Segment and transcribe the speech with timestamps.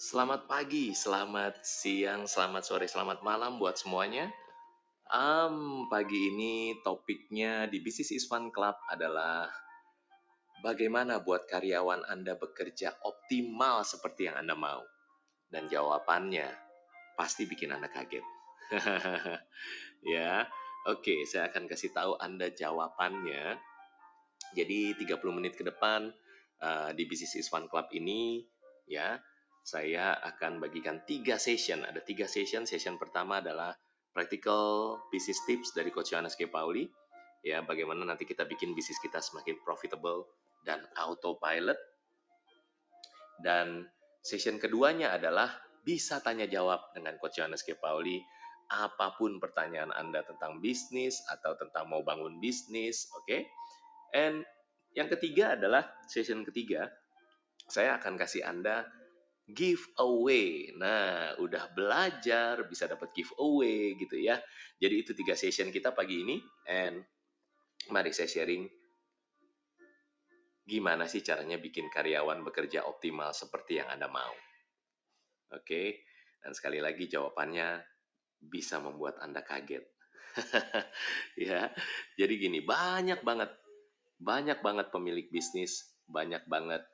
[0.00, 4.32] Selamat pagi, selamat siang, selamat sore, selamat malam buat semuanya.
[5.12, 9.52] Um, pagi ini topiknya di Business is Fun Club adalah
[10.64, 14.80] bagaimana buat karyawan Anda bekerja optimal seperti yang Anda mau.
[15.52, 16.48] Dan jawabannya
[17.20, 18.24] pasti bikin Anda kaget.
[20.16, 20.48] ya,
[20.88, 23.52] oke, saya akan kasih tahu Anda jawabannya.
[24.56, 26.08] Jadi 30 menit ke depan
[26.64, 28.48] uh, di Business is Fun Club ini,
[28.88, 29.20] ya,
[29.60, 31.84] saya akan bagikan tiga session.
[31.84, 32.64] Ada tiga session.
[32.64, 33.76] Session pertama adalah
[34.10, 36.48] practical business tips dari Coach Yohanes K.
[36.50, 36.88] Pauli.
[37.40, 40.28] Ya, bagaimana nanti kita bikin bisnis kita semakin profitable
[40.64, 41.78] dan autopilot.
[43.40, 43.88] Dan
[44.20, 45.48] session keduanya adalah
[45.80, 47.76] bisa tanya jawab dengan Coach Yohanes K.
[47.80, 48.20] Pauli
[48.70, 53.26] apa pun pertanyaan Anda tentang bisnis atau tentang mau bangun bisnis, oke?
[53.26, 53.42] Okay?
[54.14, 54.46] And
[54.94, 56.86] yang ketiga adalah session ketiga,
[57.66, 58.86] saya akan kasih Anda
[59.52, 60.72] giveaway.
[60.76, 64.38] Nah, udah belajar bisa dapat giveaway gitu ya.
[64.80, 66.36] Jadi itu tiga session kita pagi ini
[66.68, 67.02] and
[67.90, 68.68] mari saya sharing
[70.64, 74.34] gimana sih caranya bikin karyawan bekerja optimal seperti yang Anda mau.
[75.54, 76.06] Oke.
[76.40, 77.82] Dan sekali lagi jawabannya
[78.40, 79.84] bisa membuat Anda kaget.
[81.50, 81.68] ya.
[82.16, 83.50] Jadi gini, banyak banget
[84.20, 86.84] banyak banget pemilik bisnis, banyak banget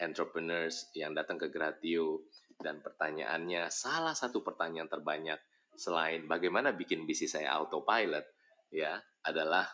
[0.00, 2.24] entrepreneurs yang datang ke Gratio
[2.60, 5.40] dan pertanyaannya salah satu pertanyaan terbanyak
[5.76, 8.24] selain bagaimana bikin bisnis saya autopilot
[8.72, 9.68] ya adalah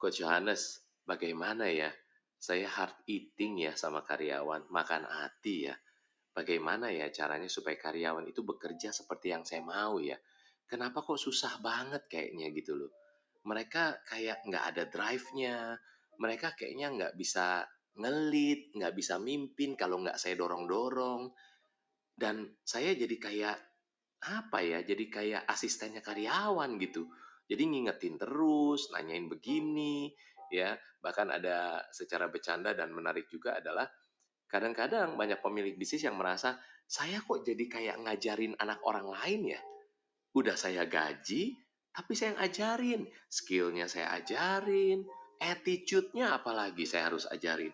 [0.00, 1.90] Coach Johannes bagaimana ya?
[2.40, 5.76] Saya hard eating ya sama karyawan makan hati ya.
[6.32, 10.16] Bagaimana ya caranya supaya karyawan itu bekerja seperti yang saya mau ya?
[10.64, 12.48] Kenapa kok susah banget kayaknya?
[12.56, 12.88] Gitu loh.
[13.44, 15.76] Mereka kayak nggak ada drive-nya
[16.20, 17.64] mereka kayaknya nggak bisa
[18.00, 21.30] ngelit, nggak bisa mimpin kalau nggak saya dorong-dorong.
[22.16, 23.56] Dan saya jadi kayak
[24.26, 24.80] apa ya?
[24.84, 27.08] Jadi kayak asistennya karyawan gitu.
[27.46, 30.10] Jadi ngingetin terus, nanyain begini,
[30.52, 30.76] ya.
[31.00, 33.88] Bahkan ada secara bercanda dan menarik juga adalah
[34.50, 36.58] kadang-kadang banyak pemilik bisnis yang merasa
[36.90, 39.60] saya kok jadi kayak ngajarin anak orang lain ya.
[40.34, 41.54] Udah saya gaji,
[41.90, 45.02] tapi saya yang ajarin, skillnya saya ajarin,
[45.40, 47.72] attitude-nya apalagi saya harus ajarin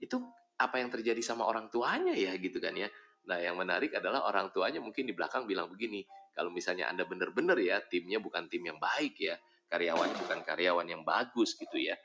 [0.00, 0.20] itu
[0.56, 2.88] apa yang terjadi sama orang tuanya ya gitu kan ya.
[3.26, 7.58] Nah yang menarik adalah orang tuanya mungkin di belakang bilang begini, kalau misalnya Anda benar-benar
[7.58, 9.36] ya timnya bukan tim yang baik ya,
[9.68, 11.98] karyawannya bukan karyawan yang bagus gitu ya.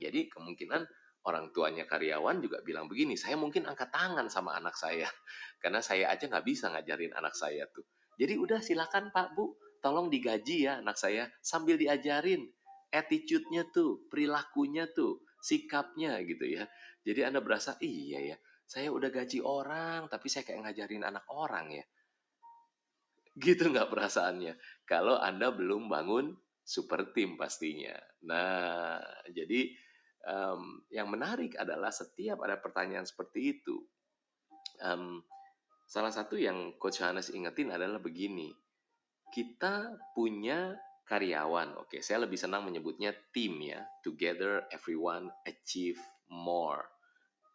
[0.00, 0.82] Jadi kemungkinan
[1.28, 5.06] orang tuanya karyawan juga bilang begini, saya mungkin angkat tangan sama anak saya,
[5.62, 7.86] karena saya aja nggak bisa ngajarin anak saya tuh.
[8.18, 12.50] Jadi udah silakan Pak Bu, tolong digaji ya anak saya, sambil diajarin
[12.92, 16.70] attitude-nya tuh, perilakunya tuh, sikapnya gitu ya.
[17.02, 21.74] Jadi Anda berasa, iya ya, saya udah gaji orang, tapi saya kayak ngajarin anak orang
[21.74, 21.84] ya.
[23.34, 24.54] Gitu nggak perasaannya?
[24.86, 27.98] Kalau Anda belum bangun super team pastinya.
[28.22, 29.02] Nah,
[29.34, 29.74] jadi
[30.30, 33.82] um, yang menarik adalah setiap ada pertanyaan seperti itu,
[34.78, 35.18] um,
[35.90, 38.54] salah satu yang Coach Hannes ingetin adalah begini,
[39.34, 41.78] kita punya karyawan.
[41.82, 43.82] Oke, saya lebih senang menyebutnya tim ya.
[44.00, 45.98] Together everyone achieve
[46.30, 46.86] more.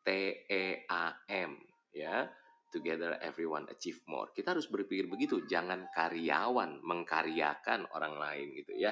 [0.04, 0.10] T
[0.48, 1.58] E A M
[1.92, 2.28] ya.
[2.68, 4.30] Together everyone achieve more.
[4.36, 8.92] Kita harus berpikir begitu, jangan karyawan mengkaryakan orang lain gitu ya.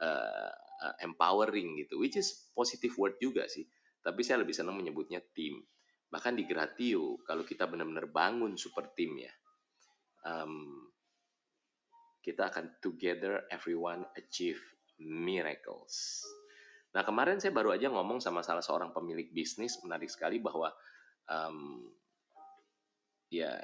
[0.00, 0.48] Uh,
[1.04, 3.68] empowering gitu, which is positive word juga sih.
[4.00, 5.60] Tapi saya lebih senang menyebutnya tim.
[6.08, 9.28] Bahkan di Gratio, kalau kita benar-benar bangun super tim ya,
[10.24, 10.88] um,
[12.20, 14.60] kita akan together everyone achieve
[15.00, 16.20] miracles.
[16.92, 20.68] Nah kemarin saya baru aja ngomong sama salah seorang pemilik bisnis menarik sekali bahwa
[21.30, 21.86] um,
[23.30, 23.56] ya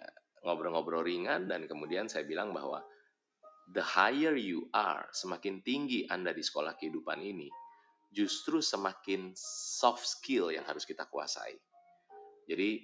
[0.46, 2.80] ngobrol-ngobrol ringan dan kemudian saya bilang bahwa
[3.74, 7.50] the higher you are, semakin tinggi Anda di sekolah kehidupan ini,
[8.14, 11.58] justru semakin soft skill yang harus kita kuasai.
[12.46, 12.78] Jadi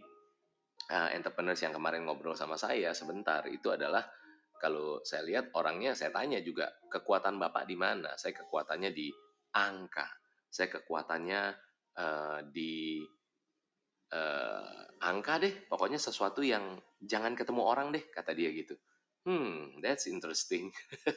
[0.91, 4.03] uh, entrepreneurs yang kemarin ngobrol sama saya sebentar itu adalah
[4.63, 8.15] kalau saya lihat orangnya, saya tanya juga, kekuatan Bapak di mana?
[8.15, 9.11] Saya kekuatannya di
[9.59, 10.07] angka.
[10.47, 11.43] Saya kekuatannya
[11.99, 13.03] uh, di
[14.15, 15.67] uh, angka deh.
[15.67, 18.79] Pokoknya sesuatu yang jangan ketemu orang deh, kata dia gitu.
[19.27, 20.71] Hmm, that's interesting.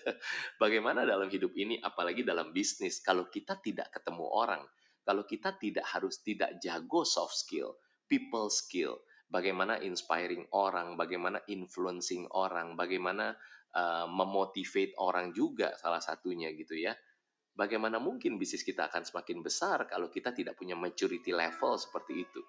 [0.62, 4.66] Bagaimana dalam hidup ini, apalagi dalam bisnis, kalau kita tidak ketemu orang,
[5.06, 7.78] kalau kita tidak harus tidak jago soft skill,
[8.10, 8.98] people skill,
[9.36, 13.36] bagaimana inspiring orang, bagaimana influencing orang, bagaimana
[13.76, 16.96] uh, memotivate orang juga salah satunya gitu ya.
[17.52, 22.42] Bagaimana mungkin bisnis kita akan semakin besar kalau kita tidak punya maturity level seperti itu.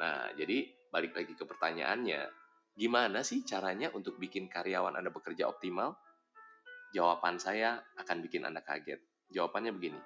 [0.00, 5.94] Nah, jadi balik lagi ke pertanyaannya, Gimana sih caranya untuk bikin karyawan Anda bekerja optimal?
[6.90, 8.98] Jawaban saya akan bikin Anda kaget.
[9.30, 10.00] Jawabannya begini.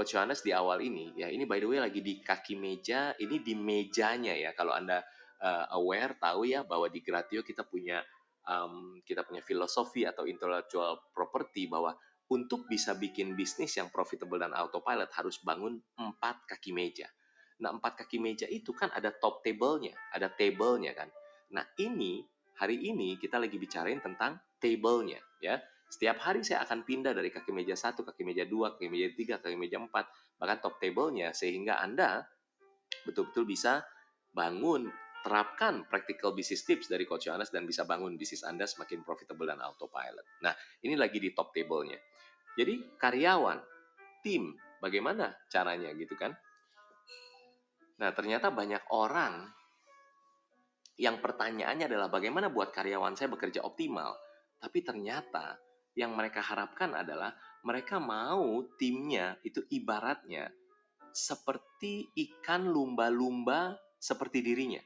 [0.00, 3.44] Coach Yohanes di awal ini, ya ini by the way lagi di kaki meja, ini
[3.44, 4.56] di mejanya ya.
[4.56, 5.04] Kalau Anda
[5.44, 8.00] uh, aware, tahu ya bahwa di Gratio kita punya
[8.48, 11.92] um, kita punya filosofi atau intellectual property bahwa
[12.32, 17.04] untuk bisa bikin bisnis yang profitable dan autopilot harus bangun empat kaki meja.
[17.60, 21.12] Nah, empat kaki meja itu kan ada top table-nya, ada table-nya kan.
[21.52, 22.24] Nah, ini
[22.56, 25.60] hari ini kita lagi bicarain tentang table-nya ya.
[25.90, 29.42] Setiap hari saya akan pindah dari kaki meja satu, kaki meja dua, kaki meja tiga,
[29.42, 30.06] kaki meja empat,
[30.38, 32.22] bahkan top table-nya sehingga Anda
[33.02, 33.82] betul-betul bisa
[34.30, 34.86] bangun,
[35.26, 39.58] terapkan practical business tips dari Coach Yohanes dan bisa bangun bisnis Anda semakin profitable dan
[39.58, 40.40] autopilot.
[40.46, 40.54] Nah,
[40.86, 41.98] ini lagi di top table-nya.
[42.54, 43.58] Jadi karyawan,
[44.22, 46.32] tim, bagaimana caranya gitu kan?
[48.00, 49.44] Nah, ternyata banyak orang
[51.00, 54.16] yang pertanyaannya adalah bagaimana buat karyawan saya bekerja optimal.
[54.60, 55.56] Tapi ternyata
[56.00, 60.48] yang mereka harapkan adalah mereka mau timnya itu ibaratnya
[61.12, 64.80] seperti ikan lumba-lumba seperti dirinya.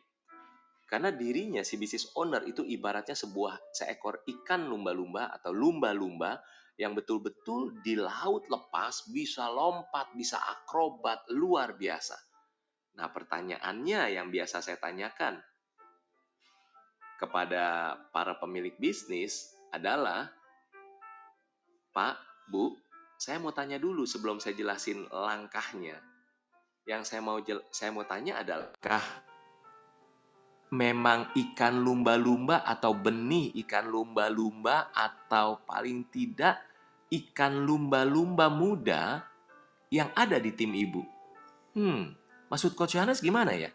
[0.91, 6.43] Karena dirinya si business owner itu ibaratnya sebuah seekor ikan lumba-lumba atau lumba-lumba
[6.75, 12.19] yang betul-betul di laut lepas bisa lompat, bisa akrobat luar biasa.
[12.99, 15.39] Nah, pertanyaannya yang biasa saya tanyakan,
[17.19, 20.31] kepada para pemilik bisnis adalah,
[21.95, 22.19] Pak,
[22.51, 22.75] Bu,
[23.15, 25.95] saya mau tanya dulu sebelum saya jelasin langkahnya.
[26.85, 27.39] Yang saya mau
[27.71, 29.07] saya mau tanya adalah, kah
[30.75, 36.59] memang ikan lumba-lumba atau benih ikan lumba-lumba atau paling tidak
[37.15, 39.23] ikan lumba-lumba muda
[39.89, 41.07] yang ada di tim ibu?
[41.79, 42.11] Hmm,
[42.51, 43.71] maksud Coach Yohanes gimana ya?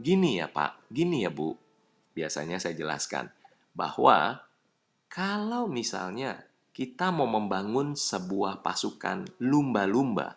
[0.00, 1.52] Gini ya Pak, gini ya Bu
[2.16, 3.30] biasanya saya jelaskan
[3.76, 4.42] bahwa
[5.12, 6.49] kalau misalnya
[6.80, 10.32] kita mau membangun sebuah pasukan lumba-lumba,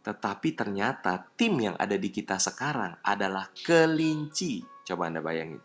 [0.00, 4.64] tetapi ternyata tim yang ada di kita sekarang adalah kelinci.
[4.80, 5.60] Coba Anda bayangin.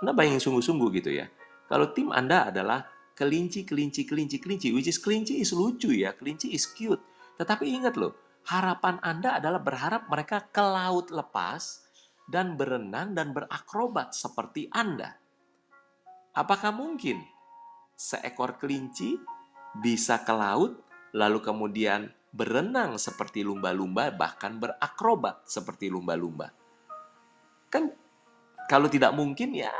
[0.00, 1.28] Anda bayangin sungguh-sungguh gitu ya.
[1.68, 6.56] Kalau tim Anda adalah kelinci, kelinci, kelinci, kelinci, which is kelinci is lucu ya, kelinci
[6.56, 7.04] is cute.
[7.36, 8.16] Tetapi ingat loh,
[8.48, 11.84] harapan Anda adalah berharap mereka ke laut lepas,
[12.24, 15.20] dan berenang dan berakrobat seperti Anda.
[16.32, 17.20] Apakah mungkin
[18.02, 19.14] seekor kelinci
[19.78, 20.82] bisa ke laut
[21.14, 26.50] lalu kemudian berenang seperti lumba-lumba bahkan berakrobat seperti lumba-lumba?
[27.70, 27.94] Kan
[28.66, 29.70] kalau tidak mungkin ya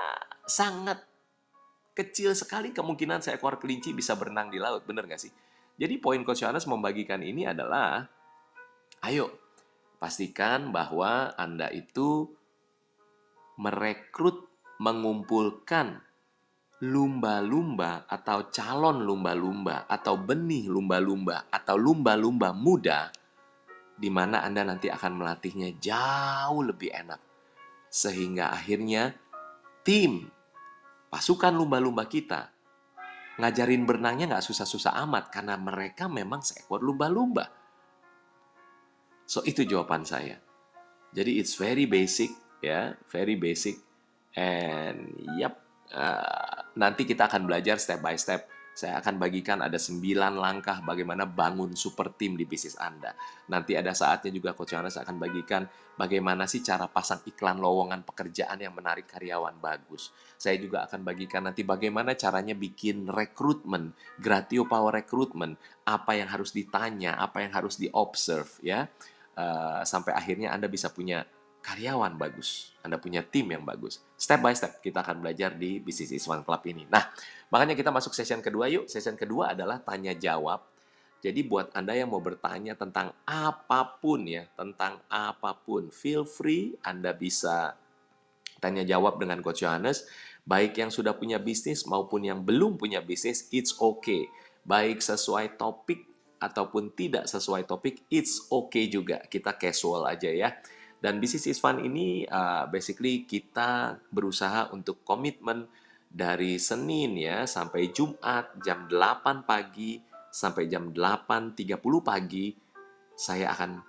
[0.46, 1.02] sangat
[1.98, 5.32] kecil sekali kemungkinan seekor kelinci bisa berenang di laut, benar nggak sih?
[5.74, 8.06] Jadi poin Coach membagikan ini adalah,
[9.02, 9.34] ayo
[9.98, 12.28] pastikan bahwa Anda itu
[13.58, 14.46] merekrut,
[14.78, 16.11] mengumpulkan
[16.82, 23.14] lumba-lumba atau calon lumba-lumba atau benih lumba-lumba atau lumba-lumba muda
[23.94, 27.22] di mana Anda nanti akan melatihnya jauh lebih enak.
[27.86, 29.14] Sehingga akhirnya
[29.86, 30.26] tim
[31.06, 32.50] pasukan lumba-lumba kita
[33.38, 37.46] ngajarin berenangnya nggak susah-susah amat karena mereka memang seekor lumba-lumba.
[39.22, 40.42] So itu jawaban saya.
[41.14, 43.78] Jadi it's very basic ya, very basic.
[44.34, 45.62] And yep,
[45.92, 48.48] uh, nanti kita akan belajar step by step.
[48.72, 50.00] Saya akan bagikan ada 9
[50.32, 53.12] langkah bagaimana bangun super team di bisnis Anda.
[53.52, 55.68] Nanti ada saatnya juga Coach Yohanes akan bagikan
[56.00, 60.08] bagaimana sih cara pasang iklan lowongan pekerjaan yang menarik karyawan bagus.
[60.40, 66.56] Saya juga akan bagikan nanti bagaimana caranya bikin rekrutmen, gratio power recruitment, apa yang harus
[66.56, 68.88] ditanya, apa yang harus diobserve ya.
[69.36, 71.28] Uh, sampai akhirnya Anda bisa punya
[71.62, 74.02] karyawan bagus, Anda punya tim yang bagus.
[74.18, 76.84] Step by step kita akan belajar di Business is One Club ini.
[76.90, 77.06] Nah,
[77.48, 78.90] makanya kita masuk session kedua yuk.
[78.90, 80.66] Session kedua adalah tanya jawab.
[81.22, 86.74] Jadi buat Anda yang mau bertanya tentang apa pun ya, tentang apa pun, feel free
[86.82, 87.78] Anda bisa
[88.58, 90.02] tanya jawab dengan Coach Johannes.
[90.42, 94.26] Baik yang sudah punya bisnis maupun yang belum punya bisnis, it's okay.
[94.66, 96.02] Baik sesuai topik
[96.42, 99.22] ataupun tidak sesuai topik, it's okay juga.
[99.30, 100.50] Kita casual aja ya.
[101.02, 105.66] Dan bisnis is fun ini uh, basically kita berusaha untuk komitmen
[106.06, 109.98] dari Senin ya sampai Jumat jam 8 pagi
[110.30, 111.74] sampai jam 8.30
[112.06, 112.54] pagi
[113.18, 113.82] saya akan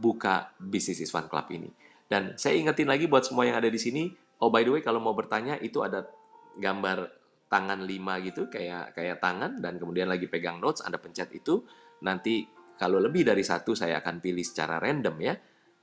[0.00, 1.68] buka bisnis is fun club ini.
[2.08, 4.08] Dan saya ingetin lagi buat semua yang ada di sini,
[4.40, 6.08] oh by the way kalau mau bertanya itu ada
[6.56, 7.12] gambar
[7.52, 11.62] tangan 5 gitu kayak kayak tangan dan kemudian lagi pegang notes Anda pencet itu
[12.02, 12.42] nanti
[12.74, 15.34] kalau lebih dari satu saya akan pilih secara random ya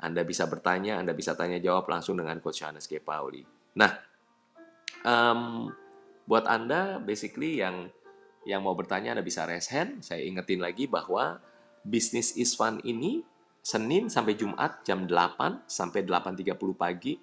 [0.02, 2.98] anda bisa bertanya, Anda bisa tanya jawab langsung dengan Coach Johannes K.
[2.98, 3.46] Pauli.
[3.78, 4.12] Nah,
[5.02, 5.74] Um,
[6.30, 7.90] buat Anda, basically yang
[8.46, 10.06] yang mau bertanya Anda bisa raise hand.
[10.06, 11.42] Saya ingetin lagi bahwa
[11.82, 13.26] Business is Fun ini
[13.62, 17.18] Senin sampai Jumat jam 8 sampai 8.30 pagi.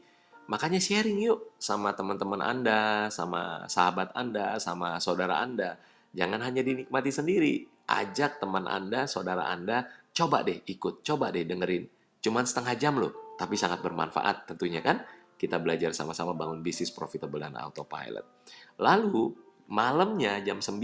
[0.48, 5.76] Makanya sharing yuk sama teman-teman Anda, sama sahabat Anda, sama saudara Anda.
[6.14, 7.54] Jangan hanya dinikmati sendiri.
[7.90, 11.97] Ajak teman Anda, saudara Anda, coba deh ikut, coba deh dengerin.
[12.28, 15.00] Cuman setengah jam loh, tapi sangat bermanfaat tentunya kan
[15.40, 18.44] kita belajar sama-sama bangun bisnis profitable dan autopilot.
[18.76, 19.32] Lalu
[19.72, 20.76] malamnya jam 9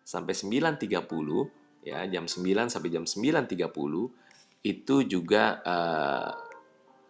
[0.00, 6.32] sampai 9.30 ya, jam 9 sampai jam 9.30 itu juga uh,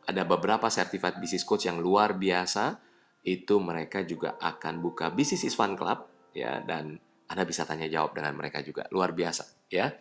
[0.03, 2.75] ada beberapa sertifikat bisnis coach yang luar biasa.
[3.23, 6.99] Itu mereka juga akan buka Business is Club ya dan
[7.31, 8.91] Anda bisa tanya jawab dengan mereka juga.
[8.91, 9.95] Luar biasa ya.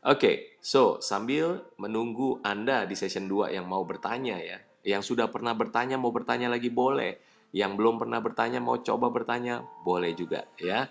[0.00, 5.28] Oke, okay, so sambil menunggu Anda di session 2 yang mau bertanya ya, yang sudah
[5.28, 7.20] pernah bertanya mau bertanya lagi boleh,
[7.52, 10.88] yang belum pernah bertanya mau coba bertanya boleh juga ya.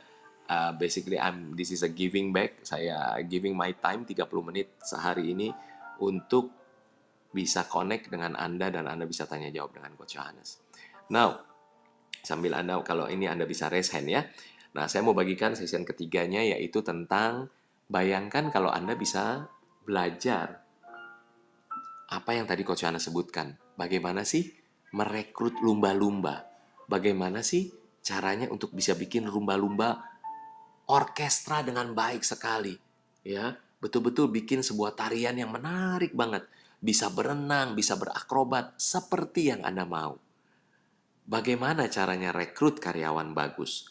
[0.49, 2.61] Uh, basically I'm this is a giving back.
[2.61, 5.49] Saya giving my time 30 menit sehari ini
[6.05, 6.53] untuk
[7.33, 10.61] bisa connect dengan Anda dan Anda bisa tanya jawab dengan Coach Johannes.
[11.09, 11.41] Now,
[12.21, 14.21] sambil Anda kalau ini Anda bisa raise hand ya.
[14.77, 17.49] Nah, saya mau bagikan session ketiganya yaitu tentang
[17.89, 19.49] Bayangkan kalau Anda bisa
[19.81, 20.61] belajar
[22.09, 23.57] apa yang tadi Coach Yana sebutkan.
[23.73, 24.45] Bagaimana sih
[24.93, 26.45] merekrut lumba-lumba?
[26.85, 27.73] Bagaimana sih
[28.05, 30.05] caranya untuk bisa bikin lumba-lumba
[30.85, 32.77] orkestra dengan baik sekali?
[33.25, 36.45] Ya, betul-betul bikin sebuah tarian yang menarik banget.
[36.77, 40.13] Bisa berenang, bisa berakrobat seperti yang Anda mau.
[41.25, 43.85] Bagaimana caranya rekrut karyawan bagus?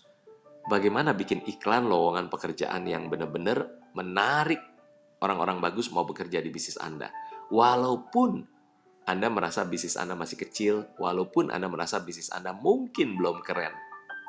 [0.67, 4.63] Bagaimana bikin iklan lowongan pekerjaan yang benar-benar menarik
[5.19, 7.11] orang-orang bagus mau bekerja di bisnis Anda.
[7.51, 8.47] Walaupun
[9.09, 13.75] Anda merasa bisnis Anda masih kecil, walaupun Anda merasa bisnis Anda mungkin belum keren,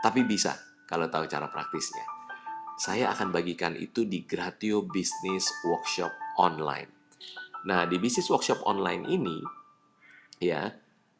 [0.01, 0.57] tapi bisa
[0.89, 2.01] kalau tahu cara praktisnya.
[2.79, 6.09] Saya akan bagikan itu di Gratio Business Workshop
[6.39, 6.87] Online.
[7.67, 9.43] Nah, di Business Workshop Online ini,
[10.39, 10.71] ya,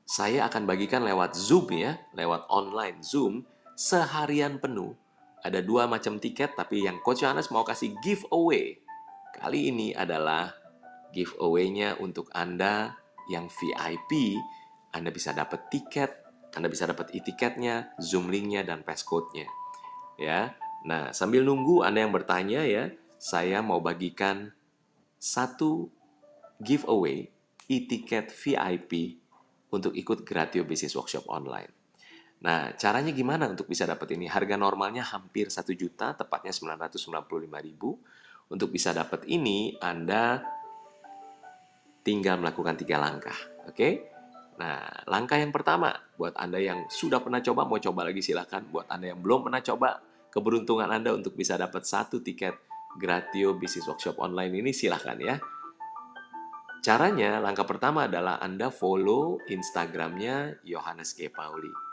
[0.07, 3.43] saya akan bagikan lewat Zoom ya, lewat online Zoom
[3.75, 4.95] seharian penuh
[5.39, 8.79] ada dua macam tiket, tapi yang Coach Johannes mau kasih giveaway
[9.39, 10.51] kali ini adalah
[11.15, 12.99] giveaway-nya untuk Anda
[13.31, 14.35] yang VIP.
[14.91, 16.11] Anda bisa dapat tiket,
[16.57, 19.45] Anda bisa dapat e-tiketnya, Zoom link-nya, dan passcode-nya.
[20.19, 24.51] Ya, nah sambil nunggu Anda yang bertanya ya, saya mau bagikan
[25.21, 25.87] satu
[26.59, 27.31] giveaway
[27.69, 29.21] e-tiket VIP
[29.69, 31.78] untuk ikut Gratio Business Workshop Online.
[32.39, 34.23] Nah, caranya gimana untuk bisa dapat ini?
[34.31, 37.99] Harga normalnya hampir 1 juta, tepatnya 995 ribu.
[38.47, 40.39] Untuk bisa dapat ini, Anda
[41.99, 43.35] tinggal melakukan tiga langkah.
[43.67, 44.07] Oke?
[44.55, 48.63] Nah, langkah yang pertama, buat Anda yang sudah pernah coba, mau coba lagi silahkan.
[48.71, 49.99] Buat Anda yang belum pernah coba,
[50.31, 52.55] keberuntungan Anda untuk bisa dapat satu tiket
[52.95, 55.35] Gratio Business Workshop Online ini silahkan ya.
[56.79, 61.27] Caranya, langkah pertama adalah Anda follow Instagramnya Yohanes G.
[61.27, 61.88] Pauli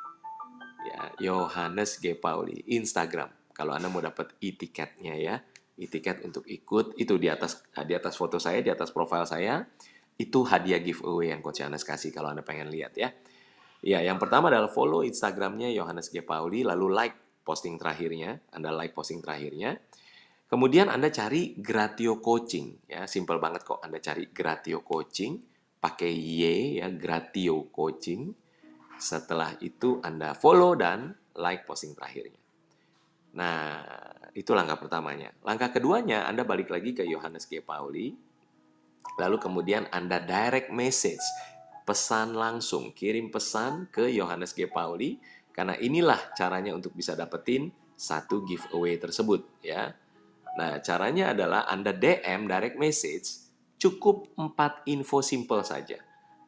[0.87, 2.15] ya Yohanes G.
[2.15, 3.29] Pauli Instagram.
[3.51, 5.37] Kalau anda mau dapat e-tiketnya ya
[5.77, 9.61] e-tiket untuk ikut itu di atas di atas foto saya di atas profil saya
[10.17, 13.13] itu hadiah giveaway yang Coach Yohanes kasih kalau anda pengen lihat ya.
[13.85, 16.25] Ya yang pertama adalah follow Instagramnya Yohanes G.
[16.25, 19.77] Pauli lalu like posting terakhirnya anda like posting terakhirnya.
[20.47, 25.37] Kemudian anda cari Gratio Coaching ya simple banget kok anda cari Gratio Coaching
[25.77, 26.43] pakai Y
[26.81, 28.46] ya Gratio Coaching
[28.97, 32.41] setelah itu Anda follow dan like posting terakhirnya.
[33.37, 33.85] Nah,
[34.33, 35.33] itu langkah pertamanya.
[35.45, 37.61] Langkah keduanya, Anda balik lagi ke Yohanes G.
[37.61, 38.17] Pauli.
[39.21, 41.23] Lalu kemudian Anda direct message,
[41.85, 44.69] pesan langsung, kirim pesan ke Yohanes G.
[44.69, 45.21] Pauli.
[45.53, 49.45] Karena inilah caranya untuk bisa dapetin satu giveaway tersebut.
[49.65, 49.93] ya.
[50.57, 53.45] Nah, caranya adalah Anda DM, direct message,
[53.77, 56.01] cukup empat info simple saja.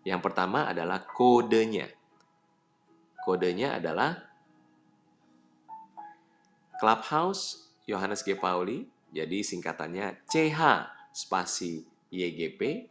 [0.04, 1.97] Yang pertama adalah kodenya.
[3.28, 4.24] Kodenya adalah
[6.80, 8.32] Clubhouse Yohanes G.
[8.32, 10.60] Pauli, jadi singkatannya CH
[11.12, 12.88] spasi YGP,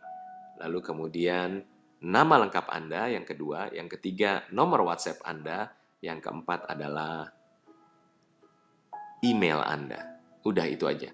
[0.61, 1.65] lalu kemudian
[2.05, 5.73] nama lengkap Anda yang kedua, yang ketiga nomor WhatsApp Anda,
[6.05, 7.33] yang keempat adalah
[9.25, 10.21] email Anda.
[10.45, 11.09] Udah itu aja.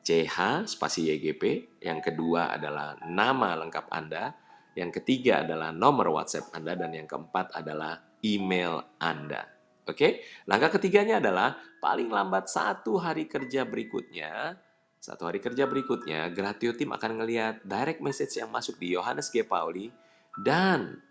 [0.00, 4.32] CH spasi YGP, yang kedua adalah nama lengkap Anda,
[4.72, 9.44] yang ketiga adalah nomor WhatsApp Anda, dan yang keempat adalah email Anda.
[9.82, 14.54] Oke, langkah ketiganya adalah paling lambat satu hari kerja berikutnya,
[15.02, 19.42] satu hari kerja berikutnya, Gratio Team akan ngelihat direct message yang masuk di Yohanes G.
[19.42, 19.90] Pauli
[20.38, 21.02] dan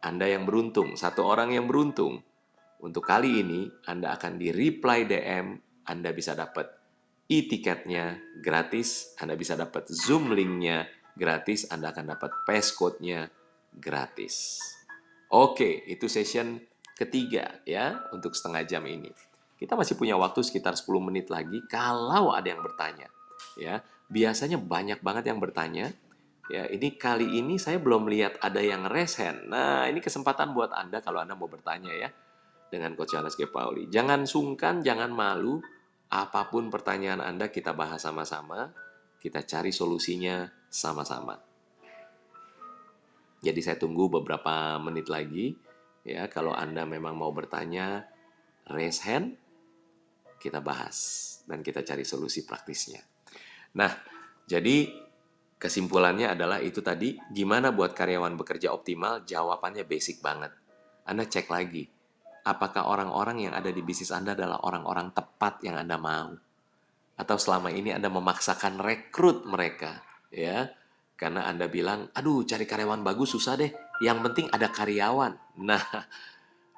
[0.00, 2.24] Anda yang beruntung, satu orang yang beruntung
[2.82, 5.54] Untuk kali ini Anda akan di reply DM,
[5.86, 6.66] Anda bisa dapat
[7.30, 13.30] e-tiketnya gratis, Anda bisa dapat Zoom linknya gratis, Anda akan dapat passcode-nya
[13.78, 14.58] gratis.
[15.32, 16.60] Oke, itu session
[16.92, 19.08] ketiga ya untuk setengah jam ini.
[19.56, 23.08] Kita masih punya waktu sekitar 10 menit lagi kalau ada yang bertanya.
[23.56, 23.80] Ya,
[24.12, 25.92] biasanya banyak banget yang bertanya
[26.50, 29.46] Ya, ini kali ini saya belum lihat ada yang hand.
[29.46, 32.10] Nah, ini kesempatan buat Anda kalau Anda mau bertanya ya
[32.66, 33.46] dengan Coach Johannes G.
[33.46, 33.86] Pauli.
[33.86, 35.62] Jangan sungkan, jangan malu.
[36.12, 38.74] Apa pun pertanyaan Anda kita bahas sama-sama.
[39.22, 41.51] Kita cari solusinya sama-sama.
[43.42, 45.58] Jadi saya tunggu beberapa menit lagi.
[46.06, 48.06] Ya, kalau Anda memang mau bertanya,
[48.70, 49.38] raise hand,
[50.38, 50.98] kita bahas
[51.46, 53.02] dan kita cari solusi praktisnya.
[53.74, 53.90] Nah,
[54.46, 54.90] jadi
[55.62, 59.22] Kesimpulannya adalah itu tadi, gimana buat karyawan bekerja optimal?
[59.22, 60.50] Jawabannya basic banget.
[61.06, 61.86] Anda cek lagi,
[62.42, 66.34] apakah orang-orang yang ada di bisnis Anda adalah orang-orang tepat yang Anda mau?
[67.14, 70.02] Atau selama ini Anda memaksakan rekrut mereka,
[70.34, 70.66] ya?
[71.22, 73.70] Karena Anda bilang, aduh cari karyawan bagus susah deh,
[74.02, 75.38] yang penting ada karyawan.
[75.62, 75.84] Nah,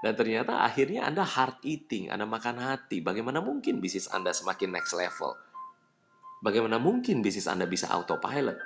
[0.04, 3.00] dan ternyata akhirnya Anda hard eating, Anda makan hati.
[3.00, 5.32] Bagaimana mungkin bisnis Anda semakin next level?
[6.44, 8.58] Bagaimana mungkin bisnis Anda bisa autopilot?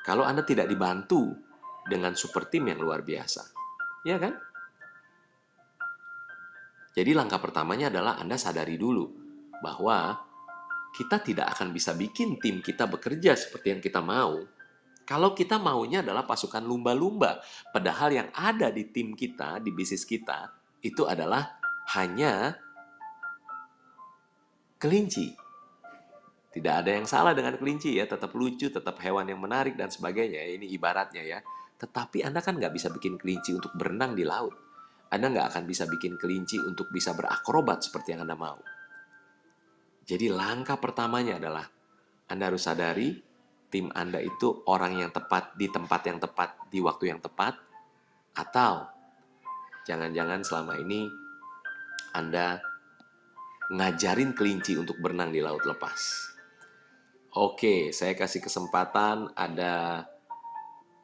[0.00, 1.36] kalau Anda tidak dibantu
[1.84, 3.42] dengan super tim yang luar biasa.
[4.04, 4.36] Ya kan?
[6.90, 9.06] Jadi langkah pertamanya adalah Anda sadari dulu
[9.60, 10.18] bahwa
[10.90, 14.42] kita tidak akan bisa bikin tim kita bekerja seperti yang kita mau
[15.10, 17.42] kalau kita maunya adalah pasukan lumba-lumba.
[17.74, 20.54] Padahal yang ada di tim kita, di bisnis kita,
[20.86, 21.58] itu adalah
[21.98, 22.54] hanya
[24.78, 25.34] kelinci.
[26.54, 30.46] Tidak ada yang salah dengan kelinci ya, tetap lucu, tetap hewan yang menarik dan sebagainya.
[30.46, 31.42] Ini ibaratnya ya.
[31.74, 34.54] Tetapi Anda kan nggak bisa bikin kelinci untuk berenang di laut.
[35.10, 38.62] Anda nggak akan bisa bikin kelinci untuk bisa berakrobat seperti yang Anda mau.
[40.06, 41.66] Jadi langkah pertamanya adalah
[42.30, 43.29] Anda harus sadari
[43.70, 47.54] tim Anda itu orang yang tepat di tempat yang tepat di waktu yang tepat
[48.34, 48.86] atau
[49.86, 51.06] jangan-jangan selama ini
[52.12, 52.58] Anda
[53.70, 56.30] ngajarin kelinci untuk berenang di laut lepas.
[57.38, 60.02] Oke, saya kasih kesempatan ada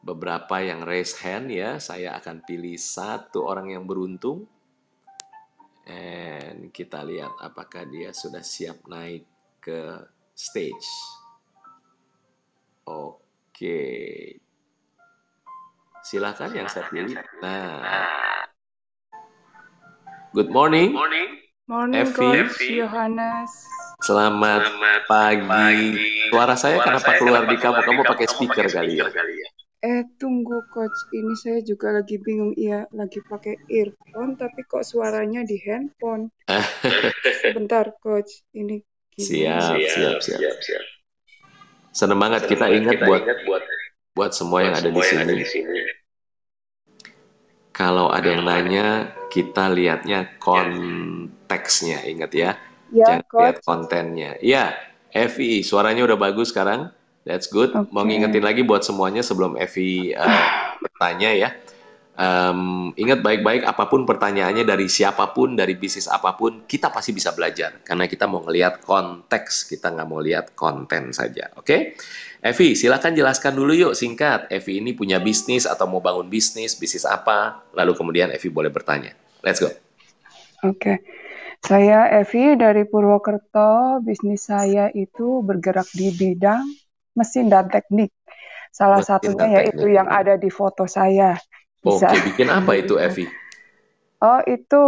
[0.03, 1.79] beberapa yang raise hand ya.
[1.79, 4.51] Saya akan pilih satu orang yang beruntung.
[5.87, 9.23] And kita lihat apakah dia sudah siap naik
[9.63, 10.03] ke
[10.35, 10.91] stage.
[12.87, 13.83] Oke.
[16.07, 17.19] Silakan yang saya pilih.
[17.43, 17.83] Nah.
[20.31, 20.95] Good morning.
[20.95, 21.31] Good morning.
[21.67, 23.51] Morning, Coach Yohanes.
[23.99, 25.43] Selamat, Selamat pagi.
[25.51, 25.91] pagi.
[26.31, 27.81] Suara saya Suara kenapa saya keluar kenapa di kamu?
[27.83, 29.07] Kamu pakai speaker, kali ya?
[29.11, 29.49] ya?
[29.83, 30.99] Eh, tunggu coach.
[31.11, 32.55] Ini saya juga lagi bingung.
[32.55, 36.31] Iya, lagi pakai earphone, tapi kok suaranya di handphone.
[37.43, 38.47] Sebentar, coach.
[38.55, 38.79] Ini
[39.19, 40.85] Siap, siap, siap, siap, siap.
[41.97, 43.63] Senang banget kita ingat kita buat ingat buat
[44.13, 45.79] buat semua yang, ada, semua di yang ada di sini.
[47.73, 52.53] Kalau ada yang nanya, kita lihatnya konteksnya, ingat ya
[52.95, 54.31] Ya, Jangan lihat kontennya.
[54.39, 54.79] Ya,
[55.11, 56.95] Evi, suaranya udah bagus sekarang.
[57.27, 57.75] That's good.
[57.75, 57.91] Okay.
[57.91, 61.49] Mau ngingetin lagi buat semuanya sebelum Evi uh, bertanya ya.
[62.17, 67.13] Um, ingat baik-baik apa pun pertanyaannya dari siapa pun, dari bisnis apa pun, kita pasti
[67.13, 67.85] bisa belajar.
[67.85, 71.53] Karena kita mau ngelihat konteks, kita nggak mau lihat konten saja.
[71.61, 71.65] Oke?
[71.65, 71.81] Okay?
[72.41, 74.49] Evi, silakan jelaskan dulu yuk singkat.
[74.49, 77.69] Evi ini punya bisnis atau mau bangun bisnis, bisnis apa?
[77.77, 79.13] Lalu kemudian Evi boleh bertanya.
[79.45, 79.69] Let's go.
[79.69, 79.77] Oke.
[80.65, 80.97] Okay.
[81.61, 84.01] Saya Evi dari Purwokerto.
[84.01, 86.65] Bisnis saya itu bergerak di bidang
[87.19, 88.15] mesin dan teknik.
[88.71, 91.35] Salah mesin satunya yaitu yang ada di foto saya.
[91.83, 92.09] Bisa.
[92.13, 93.27] Oke, bikin apa itu Evi?
[94.23, 94.83] Oh, itu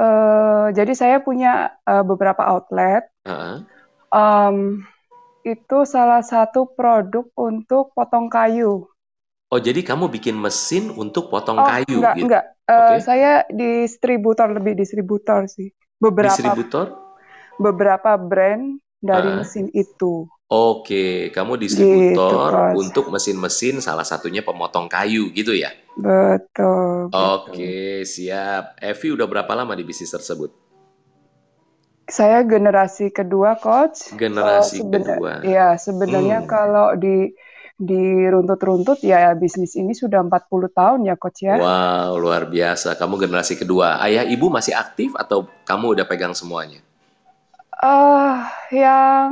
[0.00, 3.08] uh, jadi saya punya uh, beberapa outlet.
[3.22, 3.56] Uh -huh.
[4.12, 4.56] um,
[5.42, 8.86] itu salah satu produk untuk potong kayu.
[9.52, 12.24] Oh, jadi kamu bikin mesin untuk potong oh, kayu enggak, gitu?
[12.30, 12.98] Enggak, uh, okay.
[13.02, 15.70] saya distributor lebih distributor sih
[16.02, 16.86] beberapa distributor
[17.60, 19.36] beberapa brand dari uh.
[19.42, 20.30] mesin itu.
[20.52, 25.72] Oke, kamu distributor gitu, untuk mesin-mesin salah satunya pemotong kayu gitu ya?
[25.96, 27.08] Betul.
[27.08, 28.04] Oke, betul.
[28.04, 28.76] siap.
[28.76, 30.52] Evi udah berapa lama di bisnis tersebut?
[32.04, 34.12] Saya generasi kedua, coach.
[34.12, 35.32] Generasi uh, kedua.
[35.40, 36.48] Iya, sebenarnya hmm.
[36.52, 37.32] kalau di
[37.82, 41.56] di runtut-runtut ya bisnis ini sudah 40 tahun ya coach ya.
[41.56, 43.00] Wow, luar biasa.
[43.00, 44.04] Kamu generasi kedua.
[44.04, 46.84] Ayah ibu masih aktif atau kamu udah pegang semuanya?
[47.82, 49.30] Uh, yang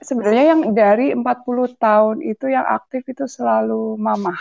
[0.00, 4.32] sebenarnya yang dari 40 tahun itu yang aktif itu selalu mama.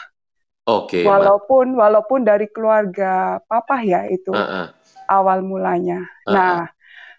[0.65, 1.01] Oke.
[1.01, 4.31] Okay, walaupun ma walaupun dari keluarga papa ya itu.
[4.31, 4.67] Uh -uh.
[5.05, 6.01] awal mulanya.
[6.25, 6.33] Heeh.
[6.33, 6.65] Nah,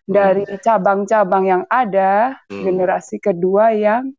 [0.06, 2.66] dari cabang-cabang yang ada, Hmm.
[2.66, 4.10] generasi kedua yang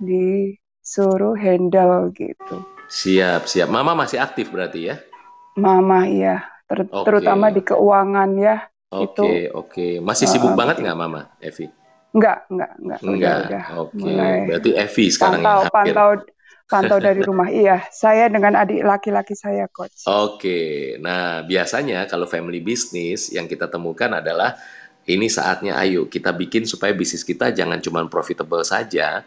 [0.00, 2.56] disuruh handle gitu.
[2.88, 3.68] Siap, siap.
[3.68, 4.96] Mama masih aktif berarti ya?
[5.56, 7.04] Mama iya, ter- Oke.
[7.08, 8.56] terutama di keuangan ya.
[9.04, 9.86] Oke, oke.
[10.08, 10.84] Masih sibuk Uh, banget gitu.
[10.86, 11.66] nggak Mama, Evi?
[12.16, 13.00] Enggak, enggak, enggak.
[13.10, 13.40] Enggak.
[13.82, 13.94] Oke.
[14.02, 15.94] mulai Berarti Evi sekarang pantau, yang hampir.
[15.94, 16.10] pantau,
[16.72, 17.48] pantau dari rumah.
[17.52, 20.00] Iya, saya dengan adik laki-laki saya, coach.
[20.06, 24.54] Oke, nah biasanya kalau family business yang kita temukan adalah
[25.02, 29.26] ini saatnya ayo kita bikin supaya bisnis kita jangan cuma profitable saja,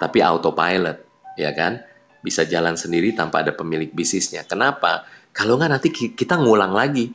[0.00, 0.98] tapi autopilot,
[1.36, 1.80] ya kan?
[2.24, 4.48] Bisa jalan sendiri tanpa ada pemilik bisnisnya.
[4.48, 5.04] Kenapa?
[5.36, 7.12] Kalau nggak nanti ki- kita ngulang lagi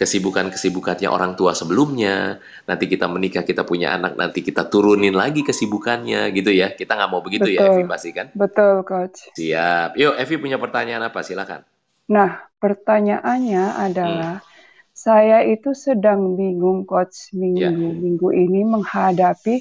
[0.00, 2.38] kesibukan-kesibukannya orang tua sebelumnya.
[2.68, 6.68] Nanti kita menikah, kita punya anak, nanti kita turunin lagi kesibukannya, gitu ya.
[6.78, 7.68] Kita nggak mau begitu ya, Betul.
[7.68, 8.28] Evi pasti kan?
[8.38, 9.20] Betul, coach.
[9.38, 9.88] Siap.
[10.00, 11.20] Yuk, Evi punya pertanyaan apa?
[11.24, 11.62] Silakan.
[12.08, 12.30] Nah,
[12.62, 14.48] pertanyaannya adalah Hmm.
[14.96, 17.70] saya itu sedang bingung, coach, minggu Ya.
[18.04, 19.56] minggu ini menghadapi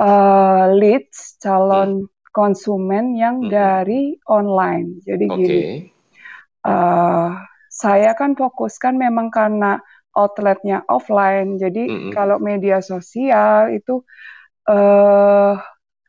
[0.00, 1.90] eh, leads calon
[2.32, 3.50] konsumen yang Mm-mm.
[3.50, 5.02] dari online.
[5.08, 5.36] Jadi Oke.
[5.38, 5.64] gini,
[6.66, 7.28] eh,
[7.80, 9.80] saya kan fokuskan memang karena
[10.12, 11.56] outletnya offline.
[11.56, 12.12] Jadi Mm-mm.
[12.12, 14.04] kalau media sosial itu
[14.68, 15.54] eh,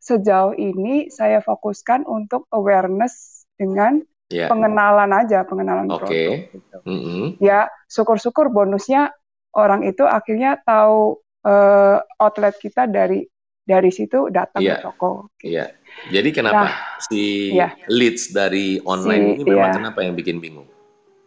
[0.01, 4.47] sejauh ini saya fokuskan untuk awareness dengan Ya.
[4.47, 6.07] pengenalan aja, pengenalan Oke.
[6.07, 6.77] produk gitu.
[6.87, 7.25] Mm-mm.
[7.43, 9.11] Ya, syukur-syukur bonusnya
[9.51, 13.27] orang itu akhirnya tahu eh, outlet kita dari
[13.61, 14.79] dari situ datang Iya.
[14.79, 15.27] ke toko.
[15.35, 15.51] gitu.
[15.51, 15.75] Iya.
[16.15, 16.71] Jadi kenapa Nah,
[17.03, 17.75] si iya.
[17.91, 19.77] leads dari online Si- ini memang iya.
[19.83, 20.70] kenapa yang bikin bingung?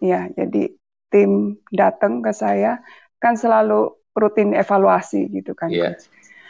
[0.04, 0.62] Ya, jadi
[1.12, 1.30] tim
[1.80, 2.82] datang ke saya
[3.22, 5.72] kan selalu rutin evaluasi gitu kan.
[5.72, 6.02] Coach.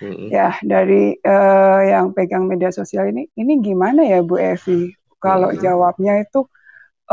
[0.03, 0.31] Mm-mm.
[0.37, 4.97] Ya, dari eh, yang pegang media sosial ini, ini gimana ya Bu Evi?
[5.21, 5.61] Kalau Hmm.
[5.65, 6.41] jawabnya itu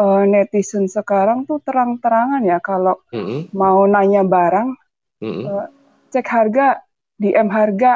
[0.02, 3.52] eh, netizen sekarang tuh terang-terangan ya kalau Mm-mm.
[3.62, 4.70] mau nanya barang,
[5.22, 5.48] Mm-mm.
[5.50, 5.68] eh,
[6.14, 6.68] cek harga,
[7.22, 7.94] DM harga.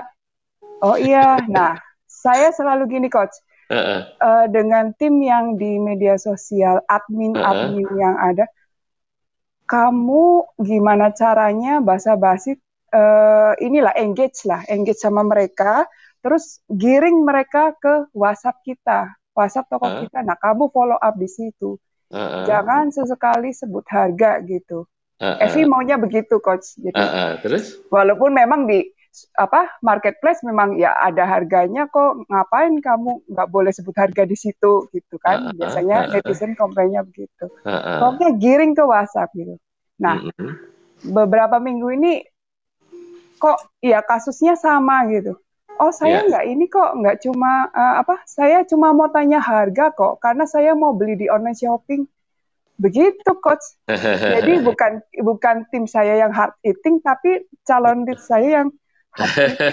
[0.86, 1.78] Oh iya, nah
[2.08, 3.36] saya selalu gini coach,
[3.70, 8.46] Eh, dengan tim yang di media sosial, admin-admin yang ada,
[9.66, 12.56] kamu gimana caranya basa-basi
[12.94, 15.90] eh, inilah engage lah, engage sama mereka,
[16.22, 20.00] terus giring mereka ke WhatsApp kita, WhatsApp toko Hah?
[20.06, 20.20] kita.
[20.22, 21.76] Nah, kamu follow up di situ.
[22.14, 22.46] Heeh.
[22.48, 24.86] Jangan sesekali sebut harga gitu.
[25.20, 25.44] Heeh.
[25.44, 26.78] Evi maunya begitu coach.
[26.78, 27.30] Jadi Heeh.
[27.42, 27.82] Terus?
[27.90, 28.95] walaupun memang di
[29.40, 34.88] apa marketplace memang ya ada harganya kok ngapain kamu nggak boleh sebut harga di situ
[34.92, 35.56] gitu kan.
[35.56, 37.48] Biasanya netizen komplainnya begitu.
[37.64, 39.56] Pokoknya giring ke WhatsApp gitu.
[40.00, 40.20] Nah
[41.04, 42.14] beberapa minggu ini
[43.38, 45.36] kok ya kasusnya sama gitu.
[45.76, 46.28] Oh saya Iya.
[46.32, 50.72] nggak ini kok nggak cuma eh, apa saya cuma mau tanya harga kok karena saya
[50.72, 52.08] mau beli di online shopping.
[52.80, 53.76] Begitu coach.
[54.36, 58.68] Jadi bukan bukan tim saya yang hard eating tapi calon lead saya yang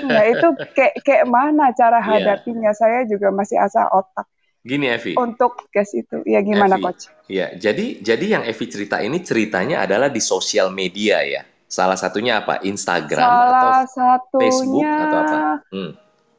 [0.07, 2.38] nah itu kayak kayak mana cara Iya.
[2.38, 4.26] hadapinya saya juga masih asa otak
[4.62, 5.18] Gini Evi.
[5.18, 6.83] untuk case itu ya gimana Evi.
[6.83, 11.42] coach Ya, jadi jadi yang Evi cerita ini ceritanya adalah di sosial media ya.
[11.64, 12.61] Salah satunya apa?
[12.61, 13.70] Instagram salah atau
[14.37, 15.37] Facebook satunya atau apa?
[15.72, 15.92] Hmm.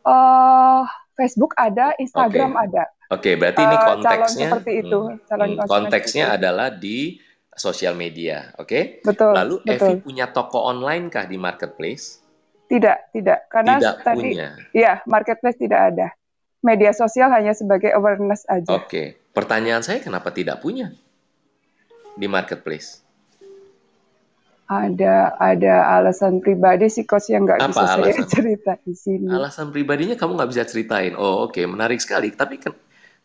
[0.06, 0.82] eh,
[1.14, 2.64] Facebook ada Instagram Oke.
[2.70, 6.36] ada Oke, berarti ini Eh, calon konteksnya seperti itu, hmm, calon hmm, konteksnya itu.
[6.40, 7.22] adalah di
[7.54, 9.06] sosial media, oke?
[9.06, 12.23] betul Lalu Evi betul punya toko online kah di marketplace?
[12.74, 14.50] Tidak tidak karena Tidak tadi punya.
[14.74, 16.08] ya marketplace tidak ada
[16.66, 20.90] media sosial hanya sebagai awareness aja Oke, pertanyaan saya kenapa tidak punya
[22.18, 23.06] di marketplace?
[24.64, 28.26] ada ada alasan pribadi sih coach yang nggak bisa saya alasan?
[28.34, 29.28] cerita di sini.
[29.30, 31.14] Alasan pribadinya kamu nggak bisa ceritain.
[31.14, 32.34] Oh, oke, menarik sekali.
[32.34, 32.74] Tapi kan,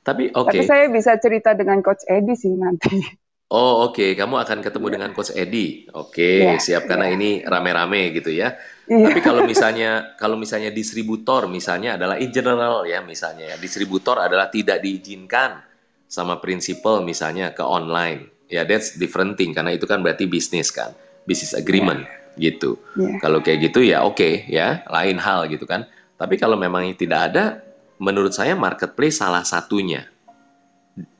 [0.02, 0.50] tapi oke.
[0.50, 2.90] Tapi saya bisa cerita dengan coach Edi sih nanti.
[3.48, 5.88] Oh, oke, kamu akan ketemu dengan Coach Edi.
[5.96, 7.16] Oke, Iya, siap karena iya.
[7.16, 8.60] ini rame-rame gitu ya.
[8.84, 9.08] Iya.
[9.08, 14.52] Tapi kalau misalnya kalau misalnya distributor misalnya adalah in general ya misalnya ya, distributor adalah
[14.52, 15.64] tidak diizinkan
[16.04, 18.28] sama prinsipal misalnya ke online.
[18.52, 20.92] Ya that's different thing karena itu kan berarti bisnis kan,
[21.24, 22.04] bisnis agreement
[22.36, 22.76] gitu.
[23.00, 23.16] Iya.
[23.16, 25.88] Kalau kayak gitu ya oke ya, lain hal gitu kan.
[26.20, 27.64] Tapi kalau memang tidak ada,
[27.96, 30.04] menurut saya marketplace salah satunya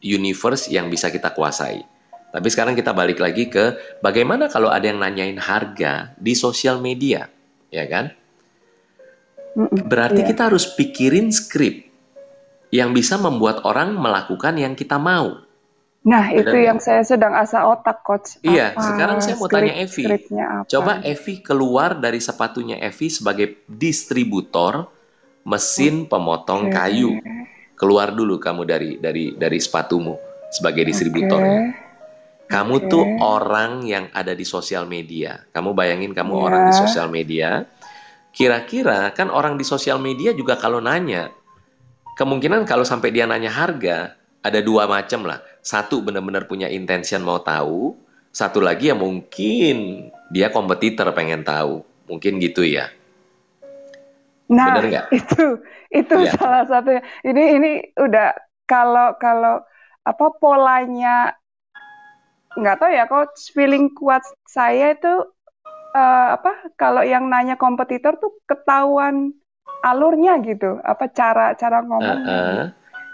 [0.05, 1.97] universe yang bisa kita kuasai.
[2.29, 7.25] Tapi sekarang kita balik lagi ke bagaimana kalau ada yang nanyain harga di sosial media,
[7.73, 8.12] ya kan?
[9.88, 10.29] Berarti Iya.
[10.29, 11.88] kita harus pikirin skrip
[12.69, 15.41] yang bisa membuat orang melakukan yang kita mau.
[16.05, 18.38] Nah Benar itu yang saya sedang asa otak coach.
[18.41, 20.05] Iya, Apa sekarang saya mau skrip- tanya Evi.
[20.69, 24.87] Coba Evi keluar dari sepatunya Evi sebagai distributor
[25.43, 26.77] mesin pemotong Oke.
[26.77, 27.11] kayu.
[27.75, 30.14] Keluar dulu kamu dari dari dari sepatumu
[30.53, 31.88] sebagai distributor Oke.
[32.49, 32.53] Ya.
[32.57, 32.89] Kamu Oke.
[32.89, 35.45] tuh orang yang ada di sosial media.
[35.53, 36.43] Kamu bayangin kamu Iya.
[36.43, 37.69] orang di sosial media.
[38.31, 41.29] Kira-kira kan orang di sosial media juga kalau nanya,
[42.15, 45.41] kemungkinan kalau sampai dia nanya harga, ada dua macam lah.
[45.61, 47.97] Satu benar-benar punya intention mau tahu,
[48.31, 51.83] satu lagi ya mungkin dia kompetitor pengen tahu.
[52.09, 52.89] Mungkin gitu ya.
[54.49, 55.07] Nah, Bener nggak?
[55.13, 55.45] itu
[55.93, 56.33] itu Iya.
[56.41, 57.05] salah satunya.
[57.21, 58.33] Ini ini udah
[58.65, 59.61] kalau kalau
[60.05, 61.37] apa polanya
[62.59, 65.12] nggak tahu ya coach feeling kuat saya itu
[65.94, 69.33] eh, apa kalau yang nanya kompetitor tuh ketahuan
[69.81, 72.62] alurnya gitu apa cara cara ngomongnya Heeh.